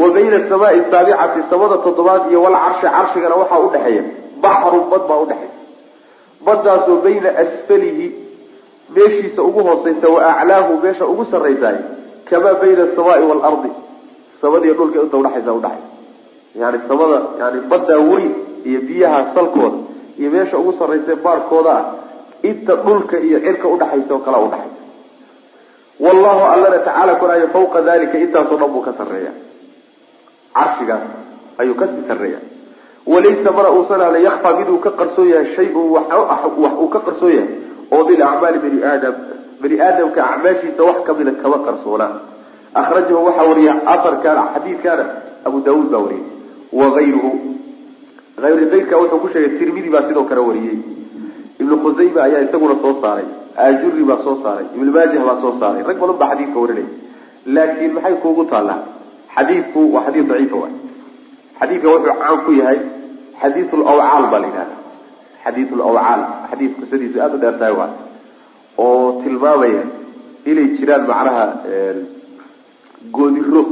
wa 0.00 0.10
bayna 0.14 0.36
asamaai 0.44 0.80
saabicati 0.90 1.40
samada 1.50 1.76
toddobaad 1.86 2.22
iyo 2.30 2.42
walcarshi 2.42 2.86
carshigana 2.96 3.34
waxaa 3.42 3.58
udhexeeya 3.66 4.02
baxrun 4.44 4.84
bad 4.92 5.02
baa 5.08 5.18
udhexaysa 5.24 5.60
baddaasoo 6.46 6.96
bayna 7.06 7.28
asfalihi 7.42 8.06
meeshiisa 8.96 9.42
ugu 9.42 9.60
hooseysa 9.68 10.08
wa 10.14 10.20
aclaahu 10.36 10.72
meesha 10.84 11.06
ugu 11.06 11.24
sarraysaay 11.32 11.78
kamaa 12.30 12.54
bayna 12.62 12.82
asamaai 12.92 13.22
waalardi 13.30 13.70
samadiiyo 14.42 14.74
dhulka 14.78 14.98
inta 15.02 15.16
udhexaysa 15.16 15.52
udhexaysa 15.52 15.90
yani 16.62 16.78
samada 16.88 17.18
yani 17.40 17.60
baddaa 17.72 17.96
weyn 18.10 18.32
iyo 18.64 18.80
biyaha 18.88 19.20
salkooda 19.34 19.78
iyo 20.18 20.30
meesha 20.30 20.58
ugu 20.58 20.72
sarraysa 20.78 21.16
baarkooda 21.24 21.72
ah 21.78 21.84
inta 22.42 22.74
dhulka 22.86 23.16
iyo 23.26 23.38
cirka 23.46 23.68
udhaxaysa 23.74 24.14
oo 24.14 24.18
kalea 24.26 24.40
udhaxaysa 24.48 24.80
wallahu 26.04 26.42
allana 26.52 26.78
tacaala 26.78 27.14
koraayo 27.20 27.48
fawqa 27.54 27.80
dalika 27.88 28.18
intaasoo 28.24 28.56
dhan 28.60 28.70
buu 28.74 28.80
ka 28.86 28.92
sarreeya 28.98 29.32
carshigaas 30.54 31.04
ayuu 31.58 31.74
ka 31.74 31.86
sii 31.92 32.06
sarreeya 32.08 32.40
walaysa 33.06 33.52
mana 33.52 33.70
uusan 33.76 34.00
ahna 34.00 34.18
yakfa 34.18 34.56
miduu 34.58 34.78
ka 34.78 34.90
qarsoon 34.90 35.28
yahay 35.28 35.54
shay-un 35.56 35.90
wax 35.90 36.42
uu 36.82 36.88
ka 36.88 37.00
qarsoon 37.00 37.32
yahay 37.32 37.48
oo 37.90 38.04
min 38.08 38.22
acmaali 38.22 38.58
bani 38.58 38.84
aadam 38.90 39.14
bani 39.62 39.80
aadamka 39.80 40.20
acmaashiisa 40.30 40.82
wax 40.82 41.04
kamida 41.06 41.32
kama 41.42 41.58
qarsoona. 41.66 42.08
Akhrajahu 42.74 43.24
waxaa 43.26 43.48
wariya 43.48 43.74
aarkaana 43.86 44.42
xadiidkaana 44.54 45.04
abu 45.44 45.60
daauud 45.60 45.90
baa 45.92 45.98
wariyay 45.98 46.24
waayruhu 46.72 47.30
ayr 48.42 48.60
ayrka 48.74 48.96
wuxuu 49.02 49.18
ku 49.24 49.28
sheegay 49.32 49.58
tirmidi 49.58 49.90
baa 49.90 50.08
sidoo 50.08 50.24
kale 50.24 50.40
wariyey. 50.40 50.78
Ibnu 51.60 51.76
khusayma 51.84 52.22
ayaa 52.22 52.40
isaguna 52.48 52.74
soo 52.82 52.94
saaray. 53.02 53.28
Ajuri 53.56 54.04
baa 54.04 54.24
soo 54.24 54.36
saaray. 54.42 54.66
Ibnu 54.74 54.90
maajah 54.92 55.24
baa 55.28 55.40
soo 55.42 55.54
saaray. 55.60 55.82
Rag 55.88 55.98
badan 56.00 56.16
baa 56.22 56.30
xadiidka 56.32 56.58
warinaya 56.60 56.90
laakiin 57.46 57.92
maxay 57.94 58.14
kuugu 58.24 58.44
taallaa 58.44 58.80
xadiidku 59.36 59.80
waa 59.94 60.04
xadiid 60.06 60.26
daciifa 60.30 60.56
waay. 60.62 60.74
Xadiidka 61.60 61.88
wuxuu 61.94 62.14
caan 62.20 62.38
ku 62.46 62.52
yahay 62.60 62.78
xadiid 63.42 63.68
lawcaal 63.72 64.24
baa 64.32 64.40
la 64.44 64.46
yidhahda 64.50 64.76
xadiid 65.44 65.70
lawcaal 65.80 66.22
xadiid 66.50 66.72
qisadiisu 66.80 67.16
aada 67.20 67.34
u 67.36 67.40
dheer 67.44 67.56
tahay 67.58 67.74
oo 68.78 69.22
tilmaamaya 69.22 69.82
inay 70.50 70.68
jiraan 70.76 71.06
macnaha 71.10 71.44
goodiro. 73.16 73.62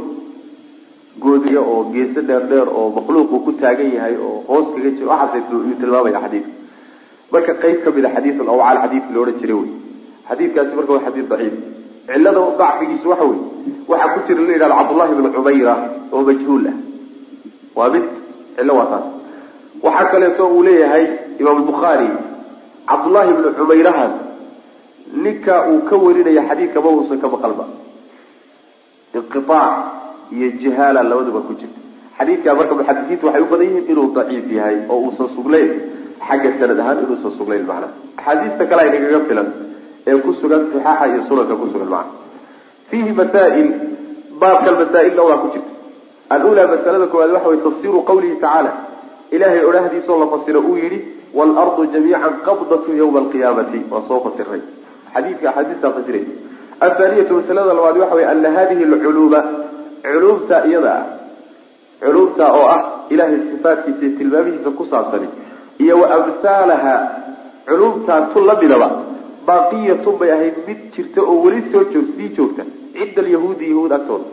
Goodiga 1.21 1.61
oo 1.61 1.91
geeso 1.93 2.21
dheer 2.29 2.45
dheer 2.51 2.69
oo 2.69 2.89
makhluuqu 2.97 3.37
ku 3.45 3.53
taagan 3.61 3.91
yahay 3.97 4.15
oo 4.17 4.45
hoos 4.49 4.67
kaga 4.75 4.91
jiro. 4.97 5.09
Waxaas 5.11 5.51
yuu 5.53 5.75
tilmaamaya 5.81 6.21
xadiidka. 6.25 6.51
Marka 7.33 7.53
qeyb 7.63 7.83
ka 7.85 7.91
mid 7.91 8.05
a 8.05 8.11
xadiid 8.17 8.41
alawcaal 8.41 8.79
xadiidkii 8.85 9.15
la 9.15 9.21
odhan 9.21 9.39
jiray 9.41 9.57
wey 9.61 9.71
xadiidkaasi 10.29 10.73
marka 10.79 10.93
waa 10.93 11.05
xadiid 11.07 11.27
daciif 11.33 11.55
cilada 12.07 12.41
dacfigiisu 12.61 13.07
waxa 13.13 13.25
wey 13.31 13.39
waxaa 13.91 14.13
ku 14.15 14.21
jira 14.27 14.43
la 14.47 14.53
yidhahdo 14.55 14.77
cabdullahi 14.81 15.13
bn 15.19 15.27
cumayra 15.37 15.75
oo 16.13 16.23
majhuul 16.29 16.67
ah. 16.73 16.77
Waa 17.77 17.91
mid 17.95 18.05
cillo 18.57 18.73
waa 18.79 18.87
taas. 18.93 19.07
Waxaa 19.85 20.11
kaleeto 20.13 20.45
uu 20.55 20.63
leeyahay 20.69 21.05
imaam 21.41 21.61
bukhaari 21.71 22.09
cabdullahi 22.91 23.31
bni 23.39 23.51
cumayrahan 23.59 24.13
ninka 25.25 25.55
uu 25.71 25.81
ka 25.89 25.97
warinaya 26.05 26.43
xadiidka 26.49 26.79
ma 26.85 26.91
uusan 26.97 27.19
ka 27.23 27.29
maqalba 27.35 27.65
inqiaac 29.15 29.77
iyo 30.35 30.49
jihaala 30.63 31.03
labaduba 31.03 31.41
ku 31.47 31.53
jirta. 31.61 31.79
Xadiidka 32.19 32.55
marka 32.59 32.75
muxadisiintu 32.79 33.25
waxay 33.27 33.43
u 33.43 33.49
badan 33.53 33.67
yihiin 33.67 33.91
inuu 33.91 34.09
daciif 34.17 34.47
yahay 34.59 34.77
oo 34.89 34.99
uusan 35.07 35.29
sugnayn. 35.37 35.71
Xagga 36.29 36.51
sanad 36.61 36.79
ahaan 36.83 36.99
inuusan 37.05 37.33
sugnayn 37.39 37.65
macnaha 37.71 37.91
axaadiista 38.19 38.65
kale 38.71 38.81
ay 38.85 38.91
nagaga 38.95 39.21
filan 39.29 39.49
ee 40.07 40.17
ku 40.25 40.33
sugan 40.41 40.63
saxaaxa 40.73 41.07
iyo 41.13 41.23
sunanka 41.29 41.55
ku 41.61 41.67
sugan 41.73 41.89
macna 41.95 42.13
fiihi 42.91 43.13
masaa'il 43.21 43.69
baabkan 44.41 44.75
masaa-ilna 44.83 45.23
waa 45.29 45.39
ku 45.43 45.49
jirta. 45.55 45.73
Alulaa 46.35 46.67
masalada 46.75 47.07
koowaad 47.13 47.33
waxa 47.37 47.49
wey 47.49 47.61
tafsiru 47.67 48.03
qawlihi 48.11 48.37
tacaala 48.45 48.73
ilahay 49.31 49.65
odhahdiisoo 49.71 50.19
la 50.23 50.27
fasiro 50.33 50.61
uu 50.61 50.77
yihi 50.83 50.99
waalardu 51.35 51.87
jamiican 51.95 52.35
qabdatu 52.47 52.97
yawma 53.01 53.19
alqiyaamati 53.25 53.81
waa 53.93 54.03
soo 54.09 54.21
fasiray. 54.27 54.63
Xadiidka 55.15 55.47
axaadiistaa 55.51 55.91
fasiraysa 55.97 56.33
athaaniyatu 56.87 57.33
masalada 57.39 57.75
labaad 57.79 57.97
waxa 58.03 58.15
wey 58.19 58.27
ana 58.33 58.51
hadihi 58.59 58.83
alculuuma 58.91 59.41
culumta 60.03 60.57
iyada 60.71 60.93
ah 60.99 61.05
culumta 62.03 62.45
oo 62.59 62.67
ah 62.77 62.81
ilahay 63.13 63.39
sifaatkiisa 63.51 64.03
iyo 64.07 64.19
tilmaamihiisa 64.19 64.71
ku 64.79 64.85
saabsani 64.93 65.29
iyo 65.85 65.95
wa 66.01 66.07
amhaalaha 66.19 66.95
culumtaa 67.69 68.21
tu 68.33 68.41
lamidaba 68.49 68.89
baaqiyatun 69.49 70.15
bay 70.21 70.31
ahayd 70.37 70.57
mid 70.69 70.81
jirta 70.95 71.21
oo 71.31 71.37
weli 71.45 71.61
soo 71.73 71.85
joog 71.93 72.07
sii 72.17 72.29
joogta. 72.37 72.63
Cinda 72.95 73.21
alyahuudi 73.25 73.65
yahuud 73.73 73.93
agtooda 73.99 74.27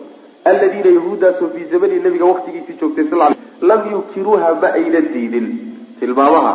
aladiina 0.49 0.89
yahuuddaasoo 0.97 1.49
fii 1.55 1.65
zamani 1.71 1.99
nabiga 2.05 2.25
waktigiisii 2.33 2.75
joogtay 2.81 3.05
sal 3.11 3.35
lam 3.69 3.81
yunkiruuha 3.91 4.49
ma 4.61 4.69
ayna 4.79 5.01
diidin. 5.13 5.47
Tilmaamaha 5.99 6.53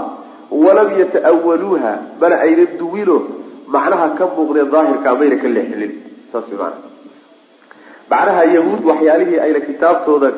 walam 0.65 0.91
yata'awaluuha 1.01 1.93
mana 2.21 2.37
ayna 2.47 2.65
duwino 2.81 3.17
macnaha 3.75 4.09
ka 4.19 4.25
muuqdee 4.37 4.67
daahirka 4.75 5.15
mayna 5.21 5.37
ka 5.43 5.49
leexilin. 5.57 5.93
Saas 6.33 6.49
maana 6.61 6.79
macnaha. 8.11 8.43
Yahuud 8.57 8.83
waxyaalihii 8.91 9.41
ayna 9.47 9.61
kitaabtooda 9.69 10.31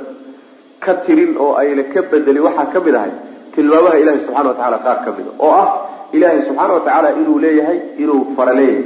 ka 0.84 0.92
tirin 1.06 1.32
oo 1.44 1.52
ayna 1.62 1.82
ka 1.92 2.00
bedelin 2.10 2.42
waxaa 2.46 2.66
ka 2.72 2.80
mid 2.86 2.94
ahay 3.00 3.12
tilmaamaha 3.54 3.98
ilahi 4.02 4.18
subxana 4.26 4.48
wa 4.50 4.54
tacala 4.58 4.78
qaar 4.86 4.98
kamida 5.04 5.30
oo 5.38 5.50
ah 5.62 5.68
ilaahay 6.16 6.40
subxaana 6.48 6.72
watacaala 6.78 7.08
inuu 7.20 7.38
leeyahay 7.46 7.78
inuu 8.02 8.20
fara 8.36 8.52
leeyahay 8.60 8.84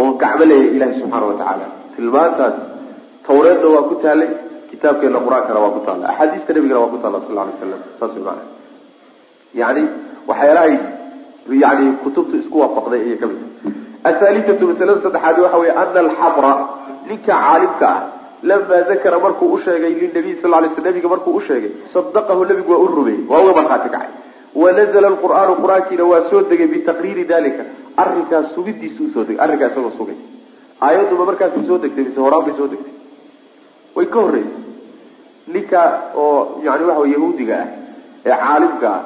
oo 0.00 0.10
gacmo 0.22 0.44
leeyahay 0.50 0.76
ilahi 0.78 0.94
subxaana 1.00 1.26
watacaala 1.32 1.66
tilmaantaas 1.96 2.56
tawreedna 3.28 3.68
waa 3.76 3.84
ku 3.90 3.94
taalay 4.04 4.30
kitaabkeena 4.70 5.18
qur'aankana 5.26 5.58
waa 5.64 5.72
ku 5.76 5.80
taalla 5.86 6.04
axaadiista 6.12 6.50
nabigana 6.56 6.80
waa 6.84 6.92
ku 6.94 6.98
taalla 7.04 7.20
sal 7.28 7.38
alay 7.44 7.56
slam 7.62 7.82
saas 8.00 8.16
maana 8.26 8.42
yani 9.62 9.82
waxyaalahay 10.30 10.74
yani 11.64 11.86
kutubtu 12.04 12.34
isku 12.42 12.56
waafaqday 12.62 13.00
ayay 13.06 13.16
ka 13.22 13.26
mid 13.30 13.38
tahay. 13.40 13.72
Athalitatu 14.10 14.62
masalada 14.70 15.00
saddexaad 15.06 15.36
waxa 15.44 15.58
wey 15.62 15.70
ana 15.82 16.00
alxabra 16.06 16.52
ninka 17.08 17.32
caalimka 17.32 17.88
ah 17.94 18.00
lama 18.50 18.78
dakara 18.90 19.18
markuu 19.24 19.48
usheegay 19.56 19.92
linabiy 20.02 20.34
sal 20.42 20.52
lay 20.64 20.70
sl 20.76 20.82
nabiga 20.88 21.08
markuu 21.14 21.32
usheegay 21.40 21.72
sadaqahu 21.94 22.42
nabigu 22.50 22.70
waa 22.74 22.82
u 22.86 22.88
rumeeyey 22.96 23.22
waa 23.30 23.40
uga 23.44 23.52
markhaati 23.60 23.88
kacay 23.94 24.10
wanazla 24.62 25.08
lqur'aanu 25.14 25.54
qur'aankiina 25.62 26.04
waa 26.12 26.22
soo 26.30 26.42
degay 26.50 26.66
bitaqriiri 26.74 27.24
dalika 27.24 27.62
arrinkaas 28.02 28.54
sugidiisa 28.54 29.02
u 29.04 29.08
soo 29.14 29.24
degay 29.24 29.44
arrinkaa 29.44 29.70
isagoo 29.72 29.94
sugay. 29.98 30.18
Aayaduba 30.80 31.24
markaasay 31.30 31.64
soo 31.66 31.78
degtay 31.78 32.04
mise 32.04 32.20
horaan 32.20 32.54
soo 32.58 32.68
degtay. 32.72 32.94
Way 33.96 34.06
ka 34.06 34.18
horreysay. 34.20 34.62
Ninka 35.54 35.80
oo 36.16 36.60
yani 36.66 36.84
waxa 36.88 37.06
yahuudiga 37.14 37.56
ah 37.62 37.68
ee 38.26 38.36
caalimka 38.42 38.88
ah 38.90 39.02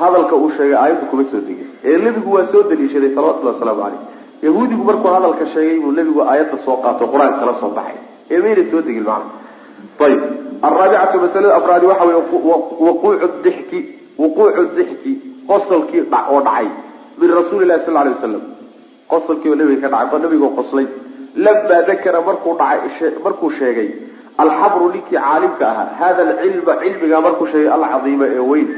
hadalka 0.00 0.36
uu 0.36 0.50
sheegay 0.56 0.76
aayaddu 0.82 1.06
kuma 1.10 1.24
soo 1.30 1.40
degin. 1.48 1.68
Ee 1.84 1.98
nebigu 1.98 2.34
waa 2.36 2.46
soo 2.52 2.62
daliishaday 2.70 3.14
salawatullahi 3.14 3.54
wasalaamu 3.56 3.82
caleyh 3.82 4.00
yahuudigu 4.42 4.84
markuu 4.90 5.14
hadalka 5.16 5.46
sheegay 5.54 5.78
buu 5.84 5.92
nebigu 5.98 6.20
aayadda 6.22 6.58
soo 6.66 6.76
qaato 6.84 7.06
qur'aanka 7.12 7.38
kala 7.40 7.54
soo 7.60 7.70
baxay. 7.78 7.98
Ee 8.30 8.38
mayna 8.44 8.70
soo 8.70 8.82
degin 8.88 9.04
macna. 9.10 9.30
Ayib 10.06 10.20
alraabicatu 10.68 11.16
masalada 11.24 11.54
afraadi 11.56 11.86
waxa 11.86 12.04
wey 12.08 12.16
waquucu 12.86 13.28
dixki 13.44 13.80
wuquucu 14.18 14.62
dixki 14.76 15.12
qosolkii 15.46 16.04
oo 16.32 16.40
dhacay. 16.48 16.68
Min 17.18 17.30
rasuuli 17.38 17.66
lahi 17.66 17.84
sal 17.86 17.94
lay 17.94 18.12
wasalam 18.14 18.42
qosolkii 19.12 19.50
oo 19.50 19.58
nabiga 19.60 19.88
ka 19.88 19.96
dhacay 19.96 20.20
nabigoo 20.24 20.52
qoslay. 20.58 20.86
Lamaa 21.44 21.82
dakara 21.88 22.20
markuu 22.28 22.56
dhacay 22.62 23.10
markuu 23.24 23.50
sheegay 23.58 23.90
alxabru 24.38 24.88
ninkii 24.94 25.18
caalimka 25.18 25.64
ahaa 25.72 25.88
hada 26.00 26.22
alcilma 26.30 26.74
cilmigaa 26.82 27.20
markuu 27.28 27.46
sheegay 27.52 27.72
alcadiima 27.76 28.26
ee 28.26 28.48
weyn. 28.52 28.68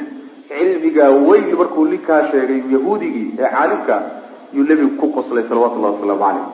Cilmigaa 0.48 1.10
weyn 1.28 1.56
markuu 1.62 1.84
ninkaa 1.92 2.22
sheegay 2.32 2.60
yahuudigii 2.74 3.28
ee 3.38 3.50
caalimka 3.56 4.02
yuu 4.54 4.66
nebigu 4.70 4.96
ku 5.00 5.06
qoslay 5.16 5.44
salawatullahi 5.48 5.94
wasalaamu 5.94 6.24
caleyh 6.24 6.46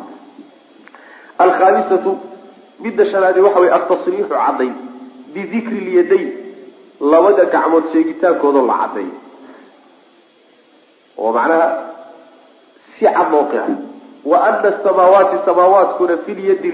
alkhaamisatu 1.44 2.18
midda 2.84 3.06
shanaadi 3.12 3.40
waxa 3.46 3.60
wey 3.60 3.70
altasriixu 3.78 4.28
cadday 4.34 4.70
bidikri 5.34 5.80
lyadayn 5.88 6.28
labada 7.00 7.44
gacmood 7.54 7.84
sheegitaankooda 7.92 8.62
la 8.62 8.74
cadday. 8.80 9.08
Oo 11.18 11.32
macnaha 11.32 11.66
si 12.98 13.04
cad 13.04 13.28
loo 13.32 13.44
qeexay 13.50 13.76
wa 14.24 14.38
ana 14.46 14.68
asamaawaati 14.68 15.36
samaawaadkuna 15.48 16.16
fi 16.24 16.34
lyadi 16.34 16.70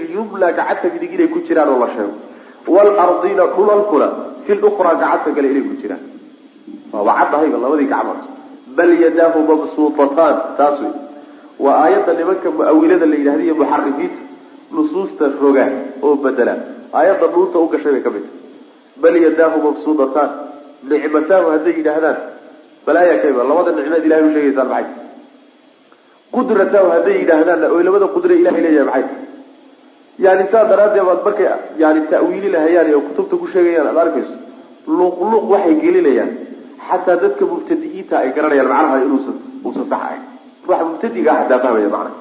gacanta 0.57 0.87
midig 0.93 1.13
inay 1.13 1.27
ku 1.27 1.39
jiraan 1.47 1.69
oo 1.69 1.79
la 1.79 1.87
sheego. 1.95 2.15
Waalardina 2.67 3.43
dhulalkuna 3.55 4.07
fi 4.45 4.53
lukraa 4.55 4.95
gacanta 4.95 5.31
kale 5.35 5.47
inay 5.51 5.63
ku 5.69 5.75
jiraan. 5.81 6.03
Waaba 6.93 7.11
caddahayba 7.19 7.57
labadii 7.57 7.87
gacmood. 7.93 8.21
Bal 8.75 8.91
yadaahu 9.03 9.39
mabsuutataan 9.49 10.35
taas 10.57 10.79
wey 10.81 10.93
waa 11.59 11.77
aayadda 11.83 12.13
nimanka 12.13 12.51
mu'awilada 12.51 13.05
la 13.05 13.15
yidhahda 13.15 13.43
iyo 13.43 13.55
muxarifiinta 13.55 14.21
nusuusta 14.71 15.25
roga 15.41 15.65
oo 16.03 16.15
bedela 16.23 16.53
aayadda 16.93 17.27
dhuunta 17.33 17.59
u 17.59 17.67
gashay 17.71 17.91
bay 17.91 18.01
ka 18.05 18.09
mid 18.15 18.23
tahay 18.27 18.36
bal 19.01 19.15
yadaahu 19.25 19.57
mabsuudataan 19.67 20.29
nicmataahu 20.91 21.47
hadday 21.53 21.73
yidhaahdaan. 21.79 22.17
Balaaya 22.85 23.15
kayba 23.23 23.41
labada 23.49 23.71
nicmeed 23.77 24.03
ilahay 24.07 24.23
u 24.27 24.33
sheegaysaan 24.35 24.67
maxay? 24.73 24.93
Qudratahu 26.35 26.87
hadday 26.95 27.15
yidhaahdaanna 27.21 27.67
oy 27.75 27.83
labada 27.87 28.07
qudre 28.15 28.33
ilahay 28.41 28.61
leeyahay 28.65 28.87
maxay? 28.91 29.05
Yani 30.25 30.43
saa 30.51 30.65
daraaddeed 30.71 31.05
baad 31.09 31.21
markay 31.27 31.47
yani 31.83 32.01
ta'wiili 32.11 32.49
lahayaan 32.55 32.93
oo 32.95 33.01
kutubta 33.07 33.35
ku 33.41 33.47
sheegayaan 33.53 33.87
aad 33.91 33.97
arkayso 34.03 34.35
luqluq 34.99 35.45
waxay 35.53 35.75
gelinayaan. 35.83 36.31
Xataa 36.87 37.17
dadka 37.23 37.43
mubtadi'iinta 37.51 38.15
ay 38.23 38.29
garanayaan 38.37 38.69
macnaha 38.73 38.97
inuusan 39.05 39.35
uusan 39.65 39.85
sax 39.91 40.01
ahayn 40.07 40.23
wax 40.69 40.81
mubtadiga 40.89 41.29
ah 41.33 41.37
hadaa 41.41 41.59
fahmaya 41.63 41.89
macnaha. 41.95 42.15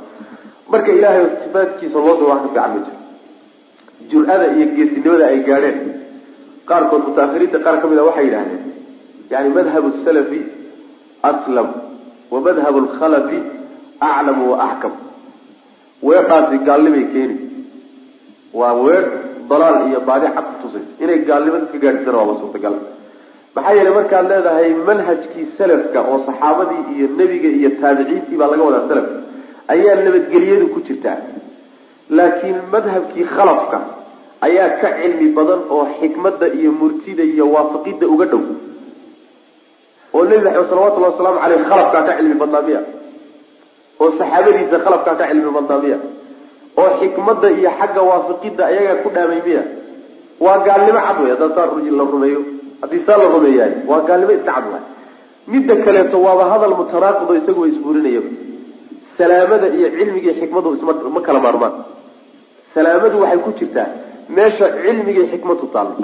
Marka 0.73 0.91
ilaahay 0.99 1.25
sifaadkiisa 1.45 1.99
loo 2.07 2.15
soo 2.21 2.29
wax 2.33 2.41
ka 2.43 2.49
fiican 2.49 2.71
ma 2.75 2.81
jiro. 2.87 2.99
Jur-ada 4.11 4.47
iyo 4.57 4.67
geesinimada 4.77 5.25
ay 5.33 5.39
gaadheen 5.49 5.79
qaarkood 6.71 7.03
mutaahiriinta 7.09 7.59
qaar 7.67 7.77
ka 7.83 7.87
mid 7.91 7.99
a 7.99 8.05
waxay 8.09 8.25
yidhahdeen 8.29 8.63
yani 9.33 9.49
madhabu 9.59 9.89
salafi 10.07 10.41
aslam 11.31 11.69
wa 12.33 12.39
madhabu 12.47 12.79
lkhalafi 12.87 13.39
aclamu 14.11 14.45
wa 14.53 14.57
axkam 14.69 14.93
weedhaasi 16.09 16.57
gaalnimay 16.69 17.05
keeni 17.15 17.37
waa 18.61 18.75
weedh 18.87 19.09
dalaal 19.51 19.79
iyo 19.91 20.01
baadi 20.09 20.27
cad 20.37 20.47
kutusaysa 20.53 20.91
inay 21.05 21.19
gaalnimada 21.29 21.67
ka 21.73 21.79
gaadhisana 21.85 22.19
waaba 22.21 22.35
suurtagal. 22.41 22.75
Maxaa 23.57 23.75
yeelay 23.79 23.95
markaad 23.99 24.27
leedahay 24.33 24.69
manhajkii 24.89 25.47
salafka 25.59 25.99
oo 26.11 26.19
saxaabadii 26.29 26.83
iyo 26.97 27.07
nebiga 27.19 27.49
iyo 27.59 27.71
taabiciintii 27.83 28.37
baa 28.41 28.49
laga 28.53 28.65
wadaa 28.69 28.89
salaf 28.91 29.07
ayaa 29.75 29.95
nabadgelyadu 30.07 30.67
ku 30.75 30.79
jirtaa. 30.89 31.19
Laakiin 32.19 32.59
madhabkii 32.75 33.25
khalafka 33.37 33.79
ayaa 34.47 34.79
ka 34.81 34.89
cilmi 34.99 35.29
badan 35.37 35.61
oo 35.71 35.85
xikmadda 36.01 36.47
iyo 36.59 36.71
murtida 36.73 37.23
iyo 37.23 37.45
waafaqidda 37.55 38.07
uga 38.15 38.27
dhow. 38.33 38.43
Oo 40.15 40.25
nebi 40.25 40.45
maxamed 40.45 40.69
salawatullahi 40.71 41.13
wasalaamu 41.13 41.41
caleyh 41.43 41.61
khalafkaa 41.71 42.03
ka 42.09 42.13
cilmi 42.19 42.35
badnaa 42.43 42.63
miya. 42.69 42.81
Oo 44.01 44.11
saxaabadiisa 44.19 44.79
khalafkaa 44.85 45.17
ka 45.21 45.25
cilmi 45.31 45.51
badnaa 45.57 45.79
miya. 45.85 45.99
Oo 46.81 46.91
xikmadda 47.01 47.49
iyo 47.59 47.71
xagga 47.79 48.03
waafaqidda 48.11 48.63
ayagaa 48.71 49.03
ku 49.03 49.09
dhaamay 49.15 49.41
miya. 49.47 49.63
Waa 50.41 50.59
gaalnimo 50.67 51.01
cad 51.07 51.17
wey 51.23 51.31
haddaan 51.33 51.53
saa 51.57 51.67
la 51.99 52.05
rumeeyo. 52.13 52.41
Haddii 52.83 53.03
saa 53.07 53.19
la 53.21 53.27
rumeeyahay 53.35 53.75
waa 53.89 54.01
gaalnimo 54.09 54.33
iska 54.33 54.53
cad 54.53 54.67
waay 54.73 54.85
midda 55.47 55.75
kaleeto 55.85 56.19
waaba 56.27 56.45
hadal 56.51 56.75
mutanaaqido 56.75 57.35
isagu 57.41 57.61
wa 57.61 57.71
salaamada 59.19 59.67
iyo 59.69 59.89
cilmiga 59.91 60.33
iyo 60.33 60.75
isma 60.77 60.93
ma 61.15 61.21
kala 61.21 61.41
maarmaan. 61.41 61.75
Salaamadu 62.75 63.21
waxay 63.21 63.39
ku 63.39 63.51
jirtaa 63.59 64.06
meesha 64.29 64.67
cilmiga 64.83 65.11
iyo 65.21 65.27
xikmadu 65.33 65.67
taallo 65.75 65.97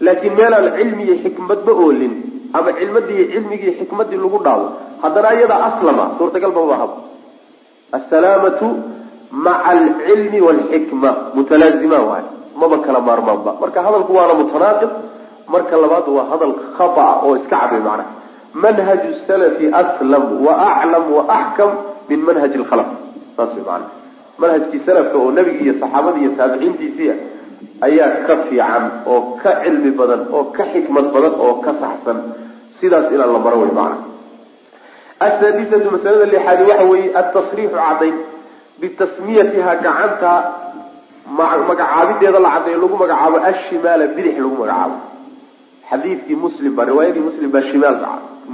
laakiin 0.00 0.34
meelaan 0.38 0.66
cilmi 0.78 1.02
iyo 1.04 1.16
xikmadba 1.24 1.72
oolin 1.72 2.14
ama 2.52 2.72
cilmadii 2.78 3.28
cilmigii 3.32 3.72
xikmadii 3.80 4.16
lagu 4.24 4.38
dhaawo 4.44 4.66
haddana 5.02 5.34
iyada 5.34 5.56
aslama 5.68 6.04
suurtagal 6.18 6.52
ba 6.56 6.62
ma 6.70 6.76
habo 6.82 6.96
asalaamatu 7.98 8.66
maca 9.30 9.64
alcilmi 9.74 10.40
waalxikma 10.46 11.10
mutalaazimaan 11.34 12.04
waay 12.10 12.24
maba 12.60 12.78
kala 12.86 13.00
maarmaanba 13.00 13.50
marka 13.60 13.82
hadalku 13.86 14.12
waana 14.18 14.34
mutanaaqib 14.42 14.90
marka 15.54 15.76
labaad 15.76 16.06
waa 16.16 16.26
hadal 16.32 16.54
khata 16.78 17.06
oo 17.26 17.36
iska 17.36 17.56
cabay 17.56 17.80
macnaha 17.80 18.10
manhaju 18.54 19.10
salafi 19.26 19.66
aslam 19.82 20.24
wa 20.46 20.52
aclam 20.70 21.04
wa 21.16 21.22
axkam 21.38 21.70
min 22.08 22.20
manhaji 22.28 22.58
lkhalaf 22.58 22.88
saas 23.36 23.52
way 23.56 23.64
maana 23.68 23.86
manhajkii 24.38 24.80
salafka 24.86 25.16
oo 25.18 25.30
nebigi 25.38 25.64
iyo 25.64 25.74
saxaabadii 25.82 26.20
iyo 26.24 26.32
taabiciintiisii 26.38 27.12
ayaa 27.86 28.10
ka 28.26 28.34
fiican 28.48 28.84
oo 29.12 29.20
ka 29.42 29.50
cilmi 29.62 29.90
badan 30.00 30.22
oo 30.36 30.44
ka 30.56 30.64
xikmad 30.72 31.06
badan 31.14 31.34
oo 31.44 31.54
ka 31.64 31.72
saxsan 31.82 32.18
sidaas 32.80 33.08
inaan 33.14 33.32
la 33.36 33.38
maro 33.46 33.58
wey 33.64 33.72
macana 33.78 33.96
asaadisatu 35.26 35.88
masalada 35.94 36.26
lixaadi 36.32 36.62
waxa 36.70 36.84
weeye 36.92 37.08
altasriixu 37.20 37.76
cadayn 37.82 38.16
bitasmiyatiha 38.80 39.72
gacanta 39.84 40.32
magacaabideeda 41.68 42.38
la 42.46 42.50
cadeeyo 42.54 42.78
lagu 42.82 42.96
magacaabo 43.02 43.36
ashimaala 43.50 44.04
bidix 44.16 44.34
lagu 44.38 44.56
magacaabo. 44.62 44.96
Xadiidkii 45.90 46.36
muslim 46.44 46.72
baa 46.76 46.84
riwaayadii 46.90 47.24
muslim 47.28 47.48
baa 47.54 47.62
shimaal 47.70 47.96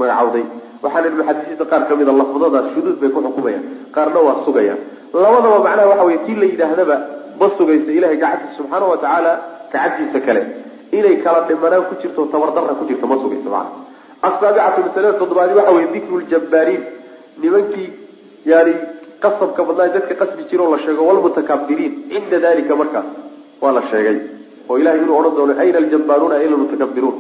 magacawday 0.01 0.45
waxaana 0.85 1.11
muxadisiinta 1.19 1.65
qaar 1.71 1.83
ka 1.89 1.95
mid 1.99 2.09
a 2.09 2.13
lafdadaas 2.21 2.67
shuduud 2.75 2.97
bay 3.01 3.11
ku 3.15 3.21
xukumayaan 3.27 3.65
qaarna 3.95 4.19
waa 4.27 4.37
sugayaan. 4.47 4.81
Labadaba 5.25 5.59
macnaha 5.67 5.89
waxa 5.93 6.05
wey 6.09 6.19
tii 6.27 6.37
la 6.41 6.47
yidhaahdaba 6.53 6.97
ma 7.41 7.47
sugaysa 7.59 7.91
ilahay 7.99 8.17
gacantiisa 8.23 8.57
subxaana 8.59 8.87
wa 8.93 8.97
tacaala 9.03 9.33
gacantiisa 9.73 10.19
kale. 10.27 10.43
Inay 10.99 11.17
kala 11.25 11.41
dhimanaan 11.49 11.85
ku 11.89 11.95
jirto 12.03 12.21
tabardarra 12.33 12.75
ku 12.81 12.85
jirto 12.89 13.07
ma 13.11 13.17
sugayso 13.23 13.49
macana 13.55 13.81
asaabicatu 14.29 14.81
masalada 14.87 15.19
toddobaadi 15.21 15.55
waxa 15.59 15.73
weye 15.77 15.89
dikru 15.95 16.17
ljabbaariin 16.31 16.83
nimankii 17.43 17.89
yani 18.51 18.73
qasabka 19.23 19.61
badnaa 19.69 19.89
dadka 19.97 20.15
qasbi 20.21 20.43
jiro 20.51 20.65
la 20.73 20.79
sheego 20.85 21.03
walmutakabiriin 21.09 21.93
cinda 22.11 22.39
dalika 22.45 22.75
markaas 22.81 23.09
waa 23.63 23.73
la 23.79 23.83
sheegay. 23.91 24.17
Oo 24.69 24.77
ilahay 24.81 24.99
inuu 25.03 25.17
odhan 25.21 25.35
doono 25.39 25.53
ayna 25.63 25.79
aljabaaruuna 25.83 26.35
ayna 26.41 26.55
almutakabiruun 26.57 27.17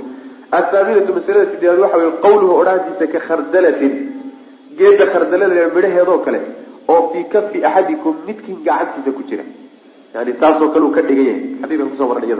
athaaminatu 0.59 1.11
masalada 1.18 1.46
sideedaad 1.53 1.81
waxa 1.85 1.96
weye 2.03 2.12
qawluhu 2.25 2.53
odhaantiisa 2.61 3.05
ka 3.14 3.20
khardalatin. 3.29 3.92
Geeda 4.79 5.05
khardalada 5.12 5.62
midhaheedoo 5.77 6.18
kale 6.27 6.40
oo 6.92 7.01
fii 7.12 7.25
kafi 7.35 7.59
axadikum 7.68 8.14
midkiin 8.29 8.59
gacantiisa 8.68 9.11
ku 9.16 9.22
jira 9.31 9.44
yani 10.14 10.33
taasoo 10.42 10.68
kale 10.72 10.85
uu 10.87 10.94
ka 10.96 11.03
dhigan 11.09 11.27
yahay 11.27 11.44
xadiikan 11.62 11.88
ku 11.90 11.96
soo 11.96 12.09
marnay 12.12 12.37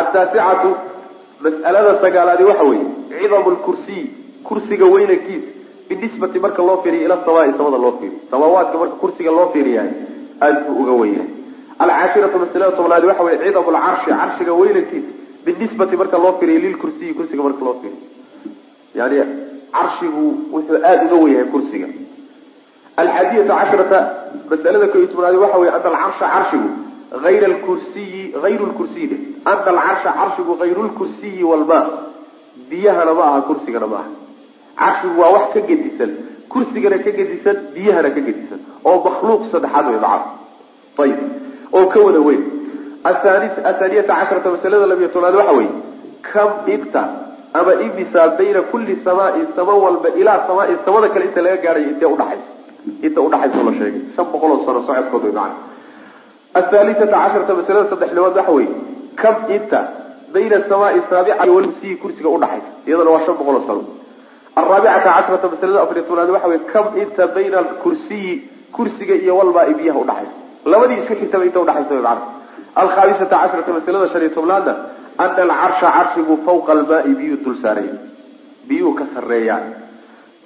ataasicatu 0.00 0.70
mas'alada 1.44 1.92
sagaalaadi 2.04 2.44
waxa 2.50 2.64
weeye 2.70 2.86
cidamu 3.10 3.50
lkursiy 3.56 4.02
kursiga 4.48 4.86
weynankiisa 4.94 5.48
binisbati 5.88 6.38
marka 6.44 6.62
loo 6.62 6.82
fiiriyo 6.82 7.04
ila 7.06 7.16
samaai 7.24 7.52
samada 7.58 7.78
loo 7.84 7.92
fiiriyo. 8.00 8.20
Samaawaadka 8.30 8.78
marka 8.78 8.96
kursiga 9.02 9.30
loo 9.30 9.48
fiiriyahay 9.52 9.92
aada 10.40 10.60
buu 10.66 10.82
uga 10.82 10.92
weynyahay 11.02 11.30
alcaashiratu 11.78 12.38
masalada 12.38 12.76
tobnaadi 12.76 13.06
waxa 13.06 13.22
weye 13.22 13.38
cidamu 13.44 13.70
lcarshi 13.76 14.10
carshiga 14.20 14.52
weynankiisa 14.60 15.10
binisbati 15.44 15.96
marka 15.96 16.18
loo 16.18 16.32
fiiriyo 16.38 16.60
lilkursiyi 16.66 17.14
kursiga 17.14 17.42
marka 17.42 17.64
loo 17.64 17.76
fiiriyo. 17.80 18.02
Yani 18.98 19.16
carshigu 19.76 20.24
wuxuu 20.52 20.76
aada 20.84 21.04
uga 21.06 21.16
wenyahay 21.24 21.44
kursiga. 21.54 21.88
Alxaadiyata 22.96 23.54
casharata 23.60 23.98
masalada 24.50 24.86
ko 24.92 25.06
tobnaadi 25.12 25.38
waxa 25.44 25.58
weye 25.62 25.70
ana 25.70 25.88
alcarsha 25.90 26.26
carshigu 26.34 26.68
ayr 27.30 27.52
kursiyi 27.66 28.22
ayru 28.48 28.66
lkursiyi 28.72 29.16
ana 29.44 29.66
alcarsha 29.72 30.10
carshigu 30.20 30.52
hayru 30.60 30.82
lkursiyi 30.90 31.42
walma 31.50 31.80
biyahana 32.70 33.14
ma 33.14 33.24
aha 33.30 33.40
kursigana 33.48 33.86
ma 33.86 33.96
aha. 33.96 34.10
Carshigu 34.80 35.20
waa 35.20 35.30
wax 35.36 35.44
ka 35.54 35.60
gedisan. 35.68 36.10
Kursigana 36.48 36.98
ka 37.04 37.10
gedisan 37.18 37.56
biyahana 37.74 38.10
ka 38.16 38.20
gedisan. 38.20 38.60
Oo 38.84 38.98
makhluuq 39.06 39.42
saddexaad 39.52 39.86
wey 39.90 39.98
macana 40.00 40.24
ayib 41.04 41.18
oo 41.72 41.86
ka 41.92 41.98
wada 42.06 42.20
weyn. 42.28 42.42
Athaaniyata 43.04 44.12
casharata 44.18 44.50
masalada 44.56 44.86
labiyo 44.86 45.08
tobnaad 45.14 45.34
waxa 45.40 45.52
weye 45.58 45.70
kam 46.32 46.50
inta 46.66 47.02
ama 47.54 47.72
imisa 47.86 48.28
bayna 48.38 48.62
kulli 48.72 48.98
samaain 49.04 49.46
sama 49.56 49.74
walba 49.74 50.08
ilaa 50.20 50.46
samaain 50.46 50.78
samada 50.84 51.08
kale 51.08 51.24
inta 51.24 51.40
laga 51.42 51.56
gaadhayo 51.62 51.88
intee 51.92 52.08
udhaxaysa 52.14 52.55
inta 53.06 53.20
udhaxaysa 53.20 53.62
la 53.68 53.72
sheegay. 53.78 54.02
Shan 54.16 54.26
boqol 54.32 54.64
sano 54.66 54.80
socodkood 54.86 55.22
wey 55.24 55.32
macana 55.32 56.94
casharata 57.12 57.54
masalada 57.54 57.90
saddexnimaad 57.90 58.36
waxa 58.36 58.52
weye 58.52 58.68
kam 59.16 59.36
inta 59.56 59.80
bayna 60.32 60.56
samaai 60.68 61.00
saabica 61.10 61.44
walkursiyi 61.56 61.96
kursiga 62.02 62.28
udhaxaysa 62.36 62.70
iyadana 62.86 63.10
waa 63.10 63.24
shan 63.26 63.36
boqol 63.40 63.60
sano. 63.68 63.82
Araabicata 64.56 65.08
casharata 65.16 65.46
masalada 65.54 65.82
afariy 65.84 66.04
tobnaad 66.08 66.30
waxa 66.36 66.48
weye 66.48 66.62
kam 66.72 66.86
inta 67.02 67.26
bayna 67.36 67.56
alkursiyi 67.64 68.32
kursiga 68.76 69.14
iyo 69.14 69.36
walmaa 69.38 69.72
biyaha 69.78 69.98
udhaxaysa 70.04 70.34
labadii 70.72 70.98
isku 71.02 71.14
xigtaba 71.20 71.44
inta 71.44 71.60
udhaxaysa 71.60 71.94
wey 71.94 72.02
macana 72.02 72.22
alkhaamisata 72.82 73.36
casharata 73.42 73.72
masalada 73.78 74.08
shan 74.12 74.22
iyo 74.22 74.34
tobnaadna 74.38 74.74
ana 75.18 75.42
alcarsha 75.42 75.88
carshigu 75.96 76.34
fawqa 76.46 76.72
almaai 76.72 77.14
biyuu 77.20 77.38
dul 77.44 77.56
saaraya 77.62 77.94
biyuu 78.68 78.94
ka 78.94 79.04
sareeyaan 79.14 79.66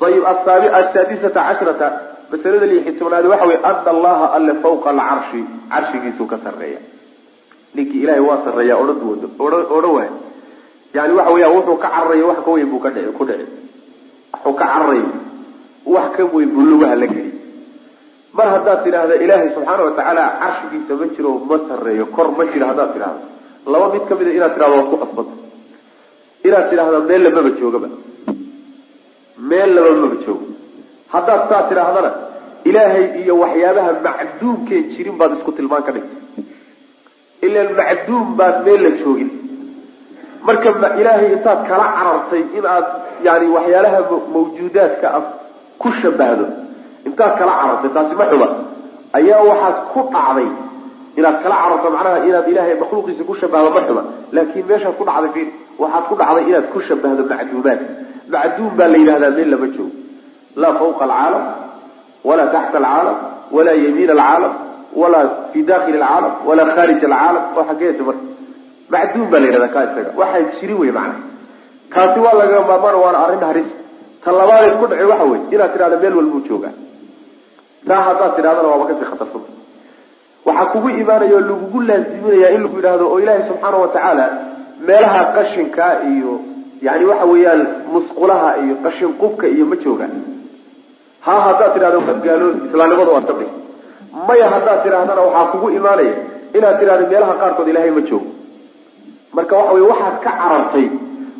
ayib 0.06 0.24
asaadisata 0.32 1.40
casharata 1.48 1.88
masalada 2.32 2.66
lixi 2.72 2.92
tobnaadi 3.00 3.28
waxa 3.32 3.46
wey 3.50 3.58
ana 3.70 3.90
allaha 3.94 4.26
alle 4.36 4.52
fawqa 4.64 4.88
alcarshi 4.94 5.40
carshigiisuu 5.72 6.26
ka 6.32 6.38
sareeya 6.44 6.80
ninkii 7.74 8.02
ilahay 8.04 8.22
waa 8.28 8.40
sareeya 8.46 8.74
odhan 8.82 8.98
wado 9.10 9.28
odhan 9.76 9.92
waay. 9.96 10.10
Yani 10.94 11.12
waxa 11.18 11.32
weya 11.34 11.48
wuxuu 11.54 11.76
ka 11.82 11.88
cararayo 11.94 12.24
wax 12.30 12.38
ka 12.46 12.50
weyn 12.54 12.68
buu 12.72 12.80
ka 12.84 12.90
dhici 12.94 13.12
ku 13.18 13.24
dhici. 13.28 13.46
Wuxuu 14.34 14.54
ka 14.60 14.64
cararayo 14.66 15.06
wax 15.94 16.08
ka 16.16 16.22
weyn 16.34 16.50
buu 16.54 16.64
lugaha 16.70 16.94
la 17.02 17.06
geli 17.06 17.30
mar 18.38 18.46
haddaad 18.54 18.80
tidhaahda 18.84 19.14
ilaahay 19.24 19.48
subxaana 19.54 19.82
watacaala 19.88 20.24
carshigiisa 20.42 20.92
ma 21.00 21.06
jiro 21.14 21.30
ma 21.50 21.56
sareeyo 21.70 22.04
kor 22.14 22.26
ma 22.38 22.44
jiro 22.52 22.66
haddaad 22.70 22.90
tidhahdo 22.94 23.20
laba 23.72 23.86
mid 23.94 24.04
ka 24.08 24.14
mid 24.18 24.26
a 24.28 24.32
inaad 24.38 24.52
tidhahdo 24.54 24.74
waad 24.78 24.88
ku 24.92 24.96
qasbanta 25.02 25.34
inaad 26.48 26.66
tidhahda 26.70 26.98
meel 27.10 27.22
lamaba 27.26 27.50
joogaba 27.60 27.88
meel 29.50 29.70
laba 29.76 29.90
maba 30.02 30.16
joogo 30.26 30.46
haddaad 31.12 31.42
saa 31.50 31.62
tidhaahdana 31.68 32.10
ilaahay 32.68 33.04
iyo 33.22 33.34
waxyaabaha 33.42 33.90
macduumkeen 34.06 34.84
jirin 34.94 35.16
baad 35.20 35.32
isku 35.36 35.52
tilmaan 35.58 35.82
ka 35.86 35.92
dhigtay. 35.96 36.18
Ilan 37.46 37.68
macduum 37.80 38.26
baad 38.38 38.56
meel 38.66 38.80
la 38.86 38.90
joogin. 39.02 39.30
Marka 40.46 40.68
ilaahay 41.00 41.28
intaad 41.36 41.60
kala 41.68 41.86
carartay 41.96 42.42
in 42.58 42.64
aad 42.74 42.86
yani 43.26 43.46
waxyaalaha 43.56 43.98
mawjuudaadka 44.34 45.06
aad 45.16 45.26
ku 45.82 45.88
shabahdo 46.02 46.46
intaad 47.08 47.32
kala 47.40 47.52
carartay 47.60 47.90
taasi 47.96 48.14
ma 48.20 48.26
xuba. 48.32 48.48
Ayaa 49.18 49.40
waxaad 49.50 49.76
ku 49.92 50.00
dhacday 50.14 50.48
inaad 51.18 51.36
kala 51.42 51.56
cararto 51.62 51.88
macnaha 51.96 52.18
inaad 52.28 52.46
ilaahay 52.52 52.76
makhluuqiisa 52.82 53.22
ku 53.30 53.34
shabahdo 53.40 53.68
ma 53.76 53.80
xuba. 53.88 54.02
Laakin 54.36 54.64
meeshaad 54.70 54.94
ku 55.00 55.04
dhacday 55.10 55.46
waxaad 55.82 56.04
ku 56.10 56.14
dhacday 56.20 56.44
inaad 56.50 56.66
ku 56.72 56.78
shabahdo 56.88 57.22
macduumaad. 57.32 57.80
Macduum 58.34 58.72
baa 58.78 58.88
la 58.92 58.98
yidhahdaa 59.02 59.32
meel 59.38 59.50
lama 59.54 59.68
joogo 59.76 59.92
laa 60.56 60.74
fawqa 60.80 61.04
alcaalam 61.04 61.44
walaa 62.28 62.46
taxta 62.56 62.78
alcaalam 62.78 63.16
walaa 63.56 63.76
yamiin 63.84 64.10
alcaalam 64.10 64.52
walaa 65.00 65.26
fi 65.52 65.62
dakili 65.70 65.98
alcaalam 66.02 66.32
walaa 66.48 66.74
kharij 66.78 67.04
alcaalam 67.04 67.42
oo 67.58 67.64
xageeta 67.70 68.02
marka 68.08 68.22
macduum 68.92 69.26
baa 69.30 69.40
la 69.40 69.46
yidhahdaa 69.46 69.72
kaa 69.74 69.84
isaga 69.92 70.10
waxaan 70.20 70.46
jirin 70.60 70.78
wey 70.82 70.90
macana 70.98 71.14
kaasi 71.94 72.18
waa 72.24 72.34
laga 72.40 72.60
maarmaan 72.70 72.96
waana 73.04 73.18
arrin 73.26 73.40
haris 73.48 73.70
ta 74.24 74.32
labaadeed 74.38 74.74
ku 74.80 74.86
dhaci 74.90 75.04
waxa 75.12 75.24
wey 75.32 75.40
inaad 75.54 75.72
tidhahda 75.74 75.96
meel 76.02 76.14
walbuu 76.20 76.40
joogaa 76.48 76.72
taa 77.88 78.00
haddaad 78.08 78.32
tidhahdana 78.36 78.68
waaba 78.72 78.84
ka 78.90 78.94
sii 78.98 79.08
khatarsanta 79.10 79.52
waxaa 80.48 80.66
kugu 80.72 80.88
imaanaya 81.02 81.34
oo 81.36 81.40
lagugu 81.50 81.80
laaziminaya 81.90 82.48
in 82.56 82.62
lagu 82.64 82.76
yidhaahdo 82.80 83.04
oo 83.12 83.18
ilaahay 83.22 83.42
subxaana 83.48 83.76
watacaala 83.84 84.26
meelaha 84.88 85.20
qashinkaa 85.36 85.92
iyo 86.12 86.32
yani 86.86 87.04
waxa 87.10 87.24
weeyaan 87.32 87.62
musqulaha 87.94 88.50
iyo 88.64 88.74
qashin 88.84 89.10
qubka 89.22 89.46
iyo 89.54 89.64
ma 89.70 89.76
joogaan 89.84 90.12
ha 91.26 91.40
haddaad 91.46 91.72
tidhahdo 91.74 92.00
gaalood 92.26 92.56
islaamnimada 92.66 93.12
waad 93.16 93.30
maya 94.28 94.50
haddaad 94.50 94.82
tidhahdana 94.82 95.22
waxaa 95.22 95.46
kugu 95.52 95.70
imaanaya 95.70 96.14
inaad 96.54 96.78
tidhahdo 96.80 97.06
meelaha 97.06 97.34
qaarkood 97.40 97.68
ilaahay 97.68 97.90
ma 97.90 98.00
joogo. 98.00 98.30
Marka 99.32 99.56
waxa 99.56 99.72
wey 99.72 99.82
waxaad 99.92 100.16
ka 100.24 100.30
carartay 100.40 100.86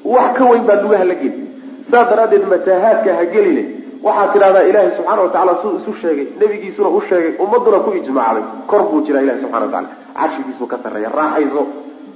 wax 0.04 0.38
ka 0.38 0.44
weyn 0.50 0.64
baad 0.68 0.82
lugaha 0.82 1.04
la 1.04 1.14
geli 1.14 1.46
saas 1.90 2.08
daraaddeed 2.10 2.44
mataahaadka 2.52 3.14
ha 3.18 3.24
geline 3.34 3.62
waxaad 4.02 4.32
tidhahdaa 4.34 4.62
ilaahay 4.70 4.90
subxana 4.96 5.22
watacala 5.22 5.54
suu 5.62 5.72
isu 5.80 5.92
sheegay 6.02 6.28
nebigiisuna 6.40 6.88
u 6.88 7.00
sheegay 7.08 7.34
ummaduna 7.38 7.78
ku 7.84 7.90
ijmaacday. 8.00 8.44
Kor 8.66 8.82
buu 8.82 9.00
jiraa 9.06 9.22
ilahi 9.26 9.40
subxana 9.42 9.66
watacala 9.66 9.88
carshigiisuu 10.14 10.66
ka 10.66 10.78
sarreeya 10.82 11.10
raaxayso. 11.18 11.66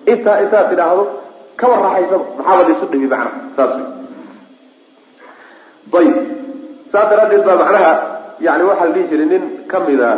Intaa 0.06 0.38
intaad 0.44 0.70
tidhaahdo 0.70 1.04
kaba 1.56 1.76
raaxaysaba 1.76 2.24
maxaabad 2.38 2.68
isu 2.76 2.86
dhimi 2.92 3.06
macna 3.06 3.30
saas 3.56 3.72
ayib 5.98 6.16
saas 6.94 7.06
daraaddeed 7.12 7.42
baa 7.48 7.56
macnaha 7.62 7.92
yani 8.46 8.62
waxaa 8.70 8.86
la 8.88 8.92
dhihi 8.96 9.06
jiray 9.10 9.26
nin 9.32 9.42
kamida 9.72 10.08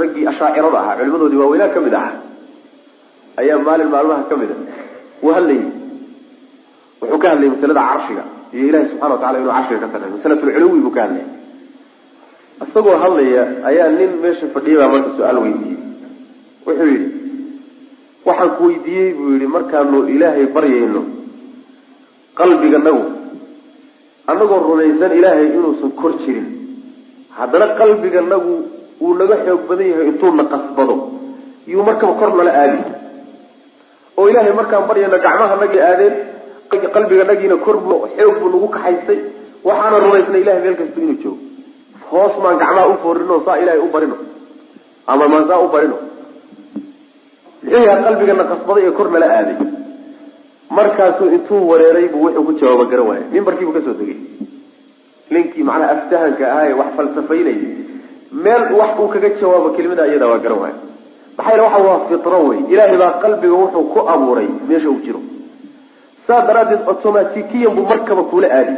raggii 0.00 0.24
ashaacirada 0.32 0.78
ahaa 0.82 0.96
culimadoodii 1.00 1.40
waaweynaa 1.42 1.70
ka 1.76 1.80
mid 1.86 1.94
ahaa 2.00 2.16
ayaa 3.40 3.58
maalin 3.68 3.88
maalmaha 3.94 4.22
ka 4.30 4.36
mid 4.40 4.50
a 4.54 4.56
wuu 5.22 5.32
hadlayay. 5.36 5.66
Wuxuu 7.00 7.18
ka 7.22 7.26
hadlayay 7.32 7.50
masalada 7.54 7.82
carshiga 7.90 8.22
iyo 8.54 8.64
ilahi 8.70 8.86
subxana 8.90 9.12
wa 9.14 9.18
tacala 9.22 9.38
inuu 9.40 9.52
carshiga 9.56 9.78
ka 9.84 9.88
sarreeyo 9.92 10.14
masalatulculuwi 10.16 10.80
buu 10.84 10.94
ka 10.96 11.00
hadlayay 11.04 11.28
isagoo 12.66 12.96
hadlaya 13.04 13.42
ayaa 13.70 13.88
nin 13.98 14.10
meesha 14.22 14.46
fadhiya 14.54 14.78
baa 14.82 14.90
marka 14.94 15.10
su'aal 15.18 15.38
weydiiyey. 15.44 15.78
Wuxuu 16.66 16.88
yidhi 16.94 17.08
waxaan 18.28 18.50
ku 18.58 18.62
weydiiyey 18.70 19.08
buu 19.18 19.30
yihi 19.34 19.46
markaanu 19.56 19.98
ilaahay 20.14 20.46
baryayno 20.56 21.02
qalbiganagu 22.40 23.02
annagoo 24.30 24.58
rumaysan 24.68 25.12
ilaahay 25.18 25.46
inuusan 25.56 25.90
kor 26.00 26.12
jirin. 26.22 26.46
Haddana 27.38 27.66
qalbiganagu 27.80 28.54
uu 29.04 29.14
naga 29.20 29.36
xoog 29.46 29.62
badan 29.68 29.86
yahay 29.92 30.06
intuu 30.10 30.30
na 30.38 30.44
qasbado 30.52 30.94
yuu 31.72 31.82
markaba 31.88 32.12
kor 32.20 32.30
nala 32.38 32.52
aadi. 32.62 32.80
Oo 34.18 34.26
ilaahay 34.30 34.52
markaan 34.60 34.84
baryayno 34.88 35.18
gacmahanagii 35.24 35.82
aadeen 35.90 36.14
qalbiganagiina 36.94 37.56
kor 37.64 37.76
buu 37.84 37.98
xoog 38.16 38.34
buu 38.40 38.48
nagu 38.54 38.68
kaxaystay 38.76 39.18
waxaana 39.68 39.96
rumaysnay 40.04 40.40
ilahay 40.44 40.60
meel 40.64 40.76
kasta 40.80 40.98
inuu 41.04 41.18
joogo. 41.22 41.40
Hoos 42.10 42.34
maan 42.42 42.56
gacmaha 42.62 42.86
u 42.92 42.96
foorino 43.02 43.34
saa 43.46 43.56
ilaahay 43.62 43.80
u 43.86 43.88
barino. 43.94 44.16
Ama 45.12 45.24
maan 45.32 45.44
saa 45.50 45.60
u 45.66 45.68
barino. 45.74 45.96
Muxuu 47.62 47.84
yaha 47.88 48.02
qalbigana 48.06 48.44
qasbaday 48.52 48.84
ee 48.88 48.92
kor 48.98 49.08
nala 49.14 49.26
aaday 49.38 49.56
markaasuu 50.70 51.28
intuu 51.36 51.68
wareeray 51.70 52.08
buu 52.08 52.22
wuxuu 52.24 52.44
ku 52.44 52.52
jawaaba 52.60 52.84
garan 52.90 53.06
waaya 53.08 53.24
mimbarkiibuu 53.32 53.72
ka 53.76 53.80
soo 53.86 53.94
degay. 54.00 54.16
Ninkii 55.30 55.62
macnaha 55.62 55.90
aftahanka 55.96 56.44
ahaa 56.52 56.74
wax 56.80 56.90
falsafaynayay 56.96 57.68
meel 58.32 58.62
wax 58.80 58.90
uu 59.00 59.08
kaga 59.08 59.28
jawaabo 59.40 59.70
kelimada 59.76 60.06
iyada 60.06 60.26
waa 60.26 60.38
garan 60.44 60.58
waaya 60.58 60.76
maxaa 61.36 61.50
yale 61.52 61.62
waxa 61.62 61.78
waa 61.88 62.00
fitro 62.08 62.38
wey 62.48 62.60
ilaahay 62.72 62.98
baa 63.02 63.12
qalbiga 63.24 63.54
wuxuu 63.62 63.84
ku 63.94 64.00
abuuray 64.14 64.48
meesha 64.68 64.88
uu 64.90 65.00
jiro. 65.06 65.20
Saas 66.26 66.46
daraaddeed 66.46 66.82
automatikiyan 66.92 67.74
buu 67.76 67.86
markaba 67.92 68.22
kula 68.22 68.48
aadi. 68.58 68.74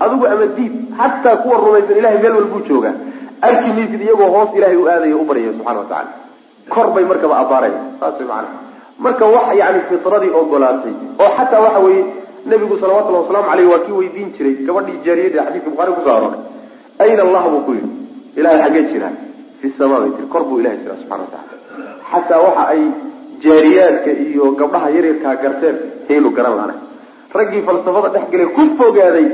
Adigu 0.00 0.26
ama 0.26 0.46
diid 0.56 0.72
xataa 0.98 1.36
kuwa 1.42 1.56
rumaysan 1.64 1.96
ilahay 2.00 2.18
meel 2.22 2.32
walbuu 2.38 2.60
joogaa. 2.68 2.94
Arki 3.42 3.68
maysid 3.76 4.00
iyagoo 4.02 4.30
hoos 4.34 4.50
ilahay 4.56 4.76
u 4.76 4.88
aadaya 4.88 5.16
u 5.16 5.24
baryaya 5.24 5.52
subxana 5.52 5.78
wa 5.78 5.84
tacala 5.84 6.12
kor 6.74 6.86
bay 6.94 7.04
markaba 7.04 7.36
abaaraya 7.42 7.80
saas 8.00 8.18
way 8.18 8.26
macana 8.28 8.48
marka 9.04 9.24
wax 9.34 9.46
yani 9.60 9.80
fitradii 9.90 10.32
ogolaatay 10.40 10.94
oo 11.22 11.30
xataa 11.38 11.60
waxa 11.66 11.80
weeye 11.86 12.04
nabigu 12.50 12.74
salawatullahi 12.82 13.22
wasalaamu 13.24 13.48
caleyh 13.50 13.68
waa 13.72 13.82
kii 13.86 13.96
weydiin 14.00 14.28
jiray 14.36 14.54
gabadhii 14.68 14.98
jaariyada 15.06 15.42
xadiiska 15.46 15.70
bukhari 15.70 15.92
ku 15.96 16.00
soo 16.06 16.14
arooray. 16.16 16.40
Ayna 17.04 17.22
allah 17.26 17.42
buu 17.52 17.60
ku 17.66 17.72
yidhi. 17.78 17.90
Ilahay 18.38 18.58
xaggee 18.64 18.84
jiraa 18.92 19.12
fi 19.60 19.66
sama 19.78 19.96
bay 20.02 20.10
tiri 20.16 20.28
kor 20.32 20.42
buu 20.48 20.58
ilahay 20.60 20.78
jiraa 20.82 20.96
subxana 21.00 21.22
wa 21.24 21.30
tacala 21.34 21.56
xataa 22.12 22.40
waxa 22.46 22.64
ay 22.74 22.82
jaariyaadka 23.44 24.10
iyo 24.26 24.44
gabdhaha 24.60 24.88
yaryarkaa 24.96 25.34
garteen 25.42 25.76
haynu 26.08 26.30
garan 26.36 26.54
laana 26.58 26.74
raggii 27.38 27.62
falsafada 27.68 28.08
dhex 28.14 28.24
galay 28.32 28.48
ku 28.56 28.62
fogaaday 28.80 29.26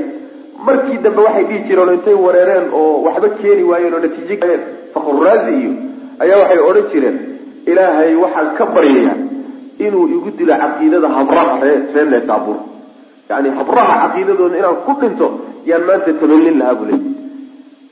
markii 0.67 0.97
dambe 1.05 1.21
waxay 1.27 1.43
dhihi 1.49 1.59
jireen 1.67 1.93
intay 1.97 2.13
wareereen 2.25 2.65
oo 2.79 3.03
waxba 3.07 3.29
keeni 3.41 3.63
waayeen 3.71 3.93
oo 3.93 3.99
natiijo 4.05 4.35
galeen. 4.41 4.61
Fakruraazi 4.93 5.51
iyo 5.61 5.71
ayaa 6.23 6.39
waxay 6.43 6.59
odhan 6.69 6.85
jireen 6.91 7.17
ilaahay 7.71 8.13
waxaan 8.23 8.49
ka 8.57 8.65
baryayaa 8.75 9.17
inuu 9.85 10.05
igu 10.15 10.29
dilo 10.37 10.53
caqiidada 10.63 11.07
habraha 11.17 11.53
ree 11.63 11.77
reer 11.93 12.07
neesaabuur 12.13 12.57
yani 13.29 13.49
habraha 13.57 13.93
caqiidadooda 14.03 14.55
inaan 14.61 14.77
ku 14.85 14.91
dhinto 15.01 15.27
yaan 15.69 15.83
maanta 15.87 16.11
tabalin 16.21 16.57
lahaa 16.59 16.75
buu 16.79 16.85
leey 16.89 17.01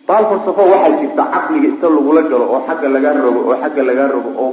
baal 0.07 0.25
falsafo 0.31 0.61
waxaa 0.73 0.97
jirta 1.01 1.23
caqliga 1.33 1.67
inta 1.73 1.87
lagula 1.95 2.21
galo 2.31 2.45
oo 2.53 2.61
xagga 2.67 2.87
lagaa 2.95 3.13
rogo 3.25 3.39
oo 3.49 3.55
xagga 3.63 3.83
lagaa 3.89 4.07
rogo 4.15 4.31
oo 4.43 4.51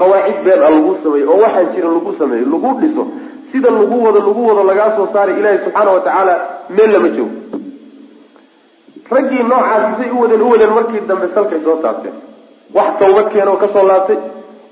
qawaacid 0.00 0.38
been 0.44 0.60
a 0.66 0.70
lagu 0.74 0.92
sameeyo 1.02 1.26
oo 1.32 1.38
waxaan 1.44 1.66
jirin 1.74 1.92
lagu 1.96 2.12
sameeyo 2.20 2.46
lagu 2.54 2.70
dhiso 2.80 3.02
sida 3.52 3.70
lagu 3.78 3.96
wado 4.04 4.18
lagu 4.28 4.42
wado 4.48 4.62
lagaa 4.70 4.90
soo 4.96 5.06
saaray 5.12 5.36
ilaahay 5.40 5.58
subxaana 5.64 5.90
wa 5.96 6.00
tacaala 6.06 6.34
meel 6.76 6.90
lama 6.94 7.08
joogo. 7.16 7.36
Raggii 9.10 9.42
noocaasi 9.50 9.92
say 10.02 10.10
u 10.10 10.20
wadeen 10.22 10.42
u 10.42 10.48
wadeen 10.50 10.72
markii 10.76 11.00
dambe 11.08 11.26
salkay 11.34 11.60
soo 11.64 11.76
taabteen. 11.82 12.14
Wax 12.74 12.88
tawbad 13.00 13.26
keena 13.32 13.50
oo 13.52 13.56
ka 13.62 13.68
soo 13.74 13.86
laabtay 13.90 14.16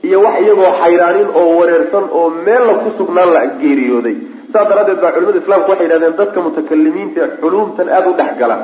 iyo 0.09 0.19
wax 0.27 0.35
iyagoo 0.45 0.71
xayraanin 0.83 1.29
oo 1.41 1.49
wareersan 1.59 2.05
oo 2.19 2.27
meel 2.47 2.63
la 2.69 2.75
ku 2.83 2.89
sugnaan 2.99 3.31
la 3.37 3.41
geeriyooday. 3.63 4.17
Saas 4.53 4.67
daraaddeed 4.71 5.01
baa 5.03 5.13
culimada 5.15 5.39
islaamku 5.43 5.69
waxay 5.73 5.87
yidhahdeen 5.87 6.17
dadka 6.21 6.39
mutakalimiinta 6.47 7.23
xuluumtan 7.41 7.89
aada 7.97 8.09
u 8.11 8.15
dhexgala 8.21 8.57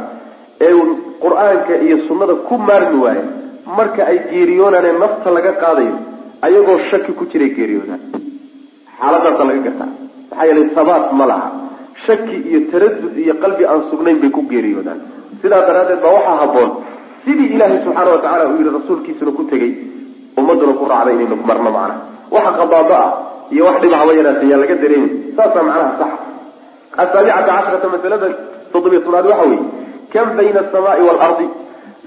ee 0.66 0.72
qur'aanka 1.24 1.74
iyo 1.86 1.96
sunnada 2.08 2.34
ku 2.48 2.54
maarmi 2.68 2.98
waaya 3.04 3.22
marka 3.78 4.00
ay 4.10 4.16
geeriyoonaanee 4.32 4.94
nafta 5.02 5.28
laga 5.36 5.52
qaadayo 5.62 5.94
ayagoo 6.46 6.78
shaki 6.90 7.12
ku 7.18 7.24
jiray 7.32 7.50
geeriyoodaan 7.58 8.02
xaaladaasa 9.00 9.42
laga 9.48 9.60
gartaa. 9.66 9.90
Maxaa 10.30 10.46
yeelay 10.48 10.68
sabaat 10.78 11.04
ma 11.18 11.24
laha. 11.30 11.48
Shaki 12.06 12.36
iyo 12.50 12.60
taradud 12.72 13.14
iyo 13.24 13.34
qalbi 13.42 13.62
aan 13.70 13.80
sugnayn 13.90 14.18
bay 14.22 14.30
ku 14.36 14.42
geeriyoodaan. 14.52 14.98
Sidaa 15.42 15.62
daraaddeed 15.68 16.00
baa 16.04 16.12
waxaa 16.18 16.36
habboon 16.42 16.70
sidii 17.24 17.48
ilaahay 17.54 17.78
subxaana 17.84 18.10
wa 18.14 18.20
tacala 18.24 18.44
uu 18.50 18.56
yihi 18.60 18.70
rasuulkiisuna 18.78 19.32
ku 19.38 19.42
tegey 19.52 19.72
ummaduna 20.38 20.72
ku 20.80 20.84
raacday 20.92 21.14
inaynu 21.16 21.36
marno 21.48 21.70
macnaha 21.76 21.96
waxa 22.34 22.50
qabaado 22.60 22.94
ah 23.02 23.08
iyo 23.54 23.62
wax 23.68 23.76
dhib 23.82 23.92
haba 23.98 24.12
yaa 24.18 24.58
laga 24.62 24.74
dareemi. 24.82 25.08
Saasaa 25.36 25.62
macnaha 25.68 25.92
sax. 26.00 26.12
Asaabicata 27.02 27.50
cashrata 27.56 27.86
masalada 27.94 28.26
toddobiya 28.72 29.00
tobnaad 29.04 29.26
waxa 29.32 29.44
weeye 29.50 29.62
kam 30.12 30.26
bayna 30.38 30.60
asamaai 30.64 31.02
waalardi 31.08 31.46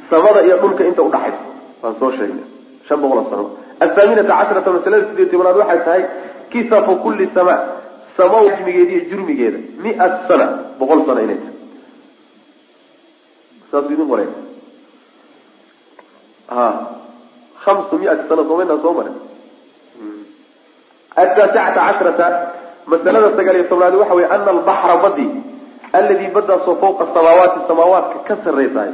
samada 0.09 0.39
iyo 0.47 0.55
dhulka 0.63 0.83
inta 0.89 1.01
udhaxaysa 1.07 1.41
waan 1.83 1.95
soo 1.99 2.12
sheegnay 2.17 2.45
shan 2.88 2.97
boqol 3.03 3.23
sano. 3.29 3.45
Athaaminata 3.86 4.33
cashrata 4.39 4.69
masalada 4.75 5.03
sideed 5.09 5.29
tobnaad 5.33 5.57
waxay 5.62 5.79
tahay 5.88 6.03
kisafu 6.51 6.91
kulli 7.03 7.25
sama 7.36 7.55
samo 8.17 8.38
jmigeeda 8.57 8.91
iyo 8.95 9.03
jurmigeeda 9.09 9.59
mi-at 9.83 10.13
sana 10.27 10.45
boqol 10.79 10.99
sano 11.07 11.19
inay 11.25 11.39
tahay. 11.43 11.55
Saasuu 13.71 13.93
idin 13.95 14.07
qoray 14.12 14.27
hamsu 17.65 17.93
mi-ati 18.02 18.23
sana 18.30 18.43
soomaynaa 18.49 18.82
soo 18.86 18.93
maray 18.97 19.15
ataasicata 21.15 21.71
cashrata 21.88 22.28
masalada 22.91 23.30
sagaal 23.38 23.56
iyo 23.60 23.65
tobnaad 23.71 23.95
waxa 24.02 24.13
weye 24.17 24.28
ana 24.36 24.52
albaxra 24.56 24.95
badi 25.04 25.28
alladii 25.97 26.30
badaasoo 26.38 26.76
fawqa 26.84 27.06
samaawaati 27.15 27.60
samaawaadka 27.69 28.17
ka 28.28 28.34
sarraysaay 28.45 28.91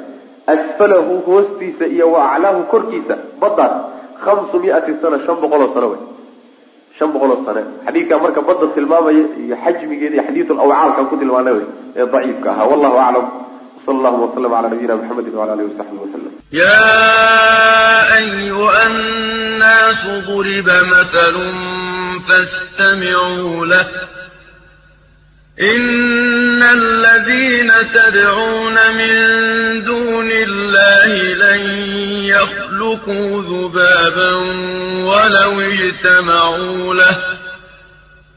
asfalahu 0.53 1.13
hoostiisa 1.27 1.86
iyo 1.95 2.12
wa 2.13 2.21
aclaahu 2.34 2.63
korkiisa 2.73 3.15
badaas 3.41 3.73
hamsu 4.25 4.55
mi-ati 4.63 4.91
sana 5.01 5.17
shan 5.25 5.38
boqol 5.43 5.62
oo 5.65 5.71
sano 5.75 5.88
wey 5.93 6.01
shan 6.99 7.10
boqol 7.13 7.32
oo 7.36 7.41
sane 7.47 7.62
xadiidkaa 7.86 8.19
marka 8.23 8.41
badda 8.49 8.67
tilmaamaya 8.77 9.23
iyo 9.45 9.55
xajmigeeda 9.63 10.15
iyo 10.15 10.23
xadiidu 10.27 10.53
lawcaalkan 10.60 11.05
ku 11.12 11.15
tilmaana 11.21 11.51
wey 11.58 11.65
ee 11.99 12.05
daciifka 12.13 12.47
ahaa 12.53 12.67
wallahu 12.71 12.97
aclam 13.05 13.25
sal 13.85 13.95
allahuma 13.95 14.25
waslama 14.25 14.55
cala 14.55 14.69
nabiyina 14.69 14.95
mxamedi 14.99 15.29
wala 15.39 15.51
alihi 15.53 15.67
wasaxbihi 15.71 16.01
wasalam 16.05 16.33
yaa 16.51 18.01
ayuha 18.19 18.81
annaasu 18.89 20.13
duriba 20.27 20.77
matalun 20.91 21.57
fastamicuu 22.27 23.65
lah 23.71 23.85
إن 25.59 26.63
الذين 26.63 27.67
تدعون 27.91 28.77
من 28.95 29.13
دون 29.83 30.29
الله 30.31 31.07
لن 31.43 31.61
يخلقوا 32.31 33.41
ذبابا 33.43 34.31
ولو 35.03 35.61
اجتمعوا 35.61 36.93
له. 36.95 37.38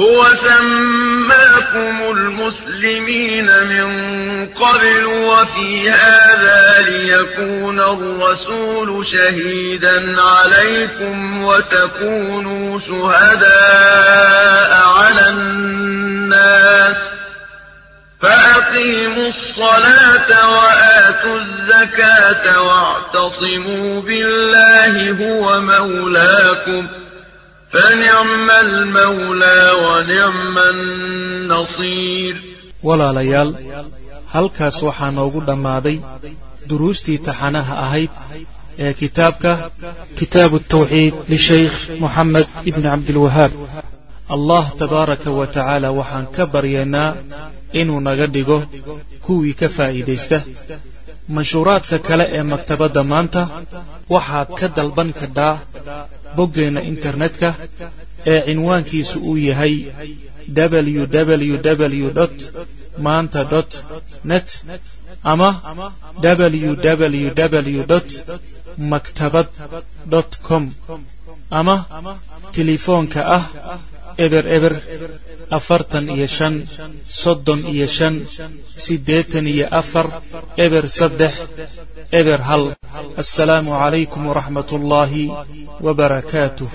هو 0.00 0.22
سماكم 0.48 2.16
المسلمين 2.16 3.46
من 3.46 3.90
قبل 4.48 5.04
وفي 5.06 5.90
هذا 5.90 6.86
ليكون 6.88 7.80
الرسول 7.80 9.06
شهيدا 9.06 10.20
عليكم 10.20 11.42
وتكونوا 11.42 12.78
شهداء 12.80 14.72
على 14.88 15.28
الناس 15.28 16.96
فأقيموا 18.22 19.28
الصلاة 19.28 20.50
وآتوا 20.50 21.40
الزكاة 21.40 22.62
واعتصموا 22.62 24.02
بالله 24.02 25.10
هو 25.10 25.60
مولاكم 25.60 26.88
فنعم 27.73 28.49
المولى 28.49 29.59
ونعم 29.85 30.57
النصير 30.73 32.35
walaalayaal 32.87 33.51
halkaas 34.33 34.77
waxaa 34.87 35.11
noogu 35.17 35.39
dhammaaday 35.47 35.97
duruustii 36.69 37.17
taxanaha 37.27 37.73
ahayd 37.85 38.11
ee 38.85 38.91
kitaabka 39.01 39.51
kitaabu 40.19 40.57
tawxiid 40.73 41.13
lishaykh 41.33 41.75
moxamed 42.03 42.47
ibni 42.69 42.83
cabdilwahaab 42.91 43.51
allah 44.35 44.63
tabaaraka 44.81 45.29
wa 45.39 45.45
tacaala 45.55 45.89
waxaan 45.99 46.25
ka 46.35 46.43
baryaynaa 46.53 47.09
inuu 47.81 47.99
naga 48.07 48.27
dhigo 48.35 48.57
kuwii 49.25 49.55
ka 49.61 49.67
faa'iidaysta 49.77 50.37
manshuuraadka 51.35 51.97
kale 52.07 52.25
ee 52.37 52.43
maktabadda 52.53 53.01
maanta 53.13 53.41
waxaad 54.15 54.49
ka 54.59 54.67
dalban 54.77 55.09
kadhaa 55.21 55.53
boggeenna 56.36 56.80
internetka 56.92 57.48
ee 58.32 58.40
cinwaankiisu 58.46 59.16
uu 59.30 59.36
yahay 59.48 59.74
www 60.56 62.06
maanta 63.06 63.40
dot 63.52 63.70
net 64.30 64.48
ama 65.32 65.48
www 66.22 67.80
maktabad 68.92 69.48
dot 70.12 70.30
com 70.48 70.64
ama 71.60 71.76
telefoonka 72.56 73.20
ah 73.36 73.44
eber 74.24 74.44
eber 74.56 74.74
afartan 75.58 76.04
iyo 76.16 76.26
shan 76.36 76.54
soddon 77.22 77.60
iyo 77.74 77.86
shan 77.96 78.14
siddeetan 78.84 79.46
iyo 79.54 79.66
afar 79.80 80.06
eber 80.64 80.84
saddex 80.98 81.34
eber 82.12 82.40
hal. 82.40 82.74
Assalaamu 83.22 83.70
calaykum 83.70 84.26
waraxmat 84.30 84.68
ullaahi 84.72 85.32
wabarakaatuh 85.84 86.68